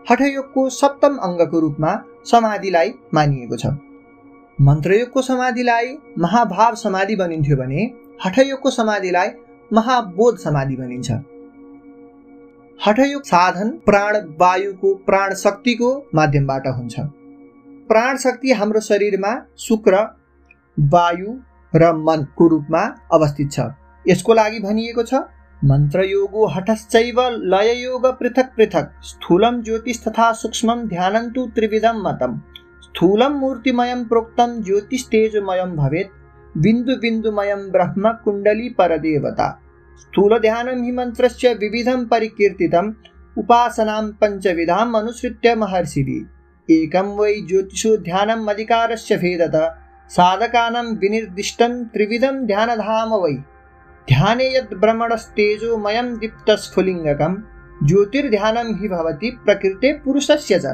हठयोगको 0.05 0.69
सप्तम 0.71 1.15
अङ्गको 1.27 1.59
रूपमा 1.59 1.91
समाधिलाई 2.25 2.93
मानिएको 3.13 3.57
छ। 3.57 3.65
मन्त्रयोगको 4.59 5.21
समाधिलाई 5.21 5.97
महाभाव 6.17 6.75
समाधि 6.75 7.15
बनिन्थ्यो 7.15 7.57
भने 7.57 7.81
हठयोगको 8.19 8.69
समाधिलाई 8.69 9.29
महाबोध 9.71 10.37
समाधि 10.37 10.75
भनिन्छ। 10.75 11.11
हठयोग 12.79 13.23
साधन 13.23 13.69
प्राण 13.85 14.17
वायुको 14.39 14.93
प्राण 15.05 15.33
शक्तिको 15.35 15.91
माध्यमबाट 16.15 16.67
हुन्छ। 16.67 16.99
प्राण 17.89 18.17
शक्ति 18.17 18.51
हाम्रो 18.51 18.79
शरीरमा 18.81 19.31
शुक्र 19.59 20.01
वायु 20.77 21.37
र 21.73 21.91
मनको 21.99 22.47
रूपमा 22.47 22.83
अवस्थित 23.13 23.51
छ। 23.51 23.67
यसको 24.05 24.33
लागि 24.33 24.59
भनिएको 24.59 25.03
छ 25.03 25.23
मन्त्रयोगो 25.61 26.45
हठश्चैव 26.47 27.19
लययोग 27.53 28.05
पृथक् 28.19 28.55
पृथक् 28.55 28.93
स्थूलं 29.05 29.61
ज्योतिस्तथा 29.63 30.31
सूक्ष्मं 30.33 30.85
ध्यानं 30.87 31.31
तु 31.31 31.45
त्रिविधं 31.55 32.01
मतं 32.03 32.37
स्थूलं 32.83 33.33
मूर्तिमयं 33.39 34.05
प्रोक्तं 34.05 34.61
ज्योतिस्तेजमयं 34.63 35.75
भवेत्। 35.75 36.17
बिन्दुबिन्दुमयं 36.57 37.71
ब्रह्म 37.71 38.11
कुण्डली 38.11 38.69
परदेवता। 38.69 39.61
स्थूलध्यानं 39.97 40.83
हि 40.83 40.91
मन्त्रस्य 40.91 41.53
विविधं 41.53 42.05
परिकीर्तितम् 42.05 42.93
उपासनां 43.37 44.11
पञ्चविधाम् 44.11 44.95
अनुसृत्य 44.95 45.55
महर्षिभिः। 45.55 46.25
एकं 46.75 47.17
वै 47.17 47.33
ज्योतिषो 47.33 47.97
ध्यानम् 47.97 48.47
अधिकारस्य 48.47 49.17
भेदत, 49.17 49.79
साधकानां 50.09 50.85
विनिर्दिष्टं 50.85 51.85
त्रिविधं 51.85 52.45
ध्यानधाम 52.45 53.09
वै। 53.09 53.33
ध्याने 54.07 54.57
यद् 54.57 54.73
भ्रमणस्तेजोमयं 54.73 56.17
दीप्तस्फुलिङ्गकं, 56.17 57.43
ज्योतिर्ध्यानं 57.87 58.81
हि 58.81 58.87
भवति 58.87 59.39
प्रकृते 59.45 59.93
पुरुषस्य 59.93 60.59
च। 60.59 60.65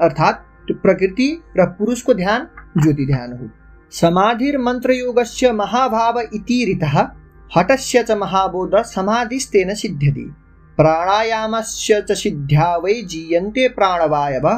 अर्थात् 0.00 0.72
प्रकृति 0.72 1.42
र 1.56 1.66
पुरुषको 1.66 2.14
ध्यान 2.14 2.46
ज्योति 2.82 3.06
ध्यान 3.06 3.32
हो 3.32 3.63
समाधिर्मन्त्रयोगस्य 4.00 5.52
महाभाव 5.52 6.20
इति 6.20 6.64
रीतः 6.64 7.08
हटस्य 7.56 8.02
च 8.02 8.10
महाबोध 8.10 8.82
समाधिस्तेन 8.82 9.74
सिद्ध्यति। 9.74 10.34
प्राणायामस्य 10.76 12.02
च 12.02 12.12
सिद्ध्या 12.12 12.76
वै 12.76 12.94
जीयन्ते 13.02 13.68
प्राणवायव 13.68 14.48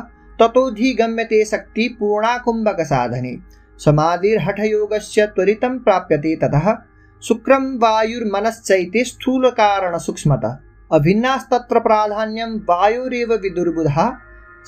ततोऽधिगम्यते 0.41 1.45
शक्ति 1.45 1.97
पूर्णाकुम्भकसाधने। 2.01 3.37
समाधिर्हठयोगस्य 3.79 5.27
त्वरितं 5.27 5.79
प्राप्यते 5.79 6.37
ततः। 6.37 6.79
शुक्रं 7.23 7.79
वायुर्मनश्चैते 7.79 9.05
स्थूलकारणसूक्ष्मता। 9.05 10.63
अभिन्नास्तत्र 10.93 11.81
प्राधान्यं 11.81 12.59
वायुरेव 12.59 13.35
विदुर्बुधः। 13.35 14.13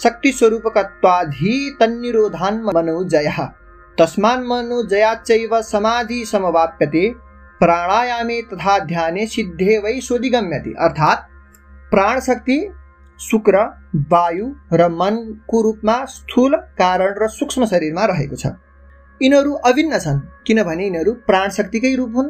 शक्तिस्वरूपकत्वाधि 0.02 1.76
तन्निरोधान्मनो 1.81 3.04
जयः। 3.04 3.48
तस्मान्मनो 3.98 4.82
जयाच्चैव 4.82 5.61
समाधि 5.62 6.24
समवाप्यते। 6.24 7.08
प्राणायामे 7.61 8.40
तथा 8.42 8.78
ध्याने 8.78 9.26
सिद्धे 9.26 9.78
वै 9.78 10.00
सोधिगम्यते। 10.00 10.74
अर्थात् 10.78 11.24
प्राण 11.90 12.20
शक्ति 12.20 12.58
शुक्र, 13.20 13.58
वायु, 14.12 14.46
र 14.72 14.88
मनको 14.88 15.62
रूपमा 15.62 16.04
स्थूल 16.04 16.54
कारण 16.56 17.14
र 17.18 17.28
सूक्ष्म 17.28 17.66
शरीरमा 17.66 18.04
रहेको 18.04 18.37
छ। 18.37 18.46
यिनीहरू 19.20 19.52
अभिन्न 19.52 19.98
छन्, 19.98 20.20
किनभने 20.46 20.84
यिनीहरू 20.84 21.12
प्राण 21.26 21.48
शक्तिकै 21.48 21.94
रूप 21.94 22.12
हुन्। 22.16 22.28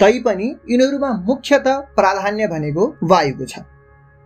तैपनि 0.00 0.48
यिनीहरूमा 0.70 1.10
मुख्यत 1.12 1.68
प्राधान्य 1.96 2.46
भनेको 2.46 2.84
वायुको 3.02 3.44
छ। 3.44 3.58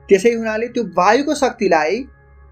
त्यसै 0.09 0.35
हुनाले 0.35 0.69
त्यो 0.69 0.85
वायुको 0.85 1.35
शक्तिलाई 1.35 2.07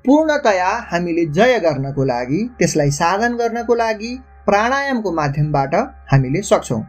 पूर्णतया 0.04 0.70
हामीले 0.90 1.24
जय 1.26 1.58
गर्नको 1.58 2.04
लागि 2.04 2.42
त्यसलाई 2.58 2.90
साधन 2.90 3.36
गर्नको 3.36 3.74
लागि 3.74 4.10
प्राणायामको 4.46 5.12
माध्यमबाट 5.12 5.74
हामीले 6.12 6.42
सक्छौँ। 6.42 6.82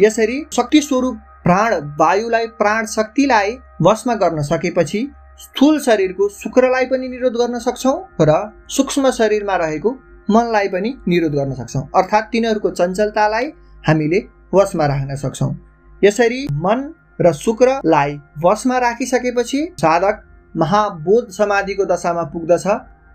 यसरी 0.00 0.38
शक्ति 0.52 0.80
स्वरूप 0.82 1.16
प्राण 1.44 1.74
वायुलाई 2.00 2.46
प्राण 2.58 2.86
शक्तिलाई 2.86 3.56
वशमा 3.82 4.14
गर्न 4.14 4.42
सकेपछि 4.42 5.06
स्थूल 5.38 5.78
शरीरको 5.80 6.28
शुक्रलाई 6.32 6.86
पनि 6.86 7.08
निरोध 7.08 7.36
गर्न 7.36 7.58
सक्छौँ 7.58 7.96
र 8.20 8.34
सूक्ष्म 8.68 9.10
शरीरमा 9.10 9.56
रहेको 9.56 9.96
मनलाई 10.28 10.68
पनि 10.68 10.94
निरोध 11.08 11.34
गर्न 11.34 11.54
सक्छौँ। 11.54 11.82
अर्थात् 11.96 12.30
तिनीहरूको 12.32 12.70
चञ्चलतालाई 12.70 13.52
हामीले 13.84 14.24
वशमा 14.54 14.86
राख्न 14.86 15.16
सक्छौँ। 15.16 15.54
यसरी 16.02 16.46
मन 16.64 16.88
र 17.20 17.32
शुक्रलाई 17.34 18.18
वशमा 18.44 18.78
राखिसकेपछि 18.78 19.66
साधक 19.80 20.24
महाबोध 20.56 21.30
समाधिको 21.30 21.84
दशामा 21.86 22.22
पुग्दछ। 22.32 22.66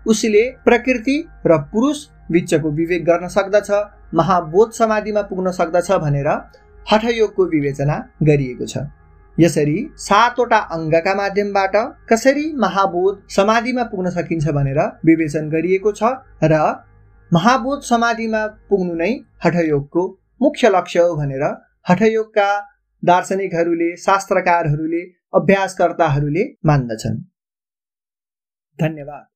उसले 0.06 0.42
प्रकृति 0.64 1.16
र 1.46 1.58
पुरुष 1.72 2.06
बिचको 2.32 2.70
विवेक 2.72 3.04
गर्न 3.04 3.28
सक्दछ 3.28 3.70
महाबोध 4.14 4.70
समाधिमा 4.72 5.22
पुग्न 5.22 5.50
सक्दछ 5.52 5.90
भनेर 6.02 6.28
हठयोगको 6.86 7.44
विवेचना 7.46 7.96
गरिएको 8.22 8.66
छ। 8.66 8.78
यसरी 9.38 9.78
सातवटा 9.98 10.58
अङ्गका 10.72 11.14
माध्यमबाट 11.14 11.76
कसरी 12.10 12.52
महाबोध 12.58 13.22
समाधिमा 13.30 13.82
पुग्न 13.84 14.10
सकिन्छ 14.10 14.48
भनेर 14.50 14.78
विवेचन 15.06 15.48
गरिएको 15.50 15.92
छ 15.92 16.12
र 16.44 16.60
महाबोध 17.32 17.80
समाधिमा 17.82 18.46
पुग्नु 18.70 18.94
नै 18.94 19.10
हठयोगको 19.44 20.02
मुख्य 20.42 20.68
लक्ष्य 20.68 21.00
हो 21.00 21.14
भनेर 21.16 21.44
हठयोगका 21.88 22.48
दार्शनिकहरूले 23.02 23.90
शास्त्रकारहरूले 23.96 25.02
अभ्यासकर्ताहरूले 25.34 26.44
मान्दछन्। 26.66 27.22
धन्यवाद। 28.80 29.33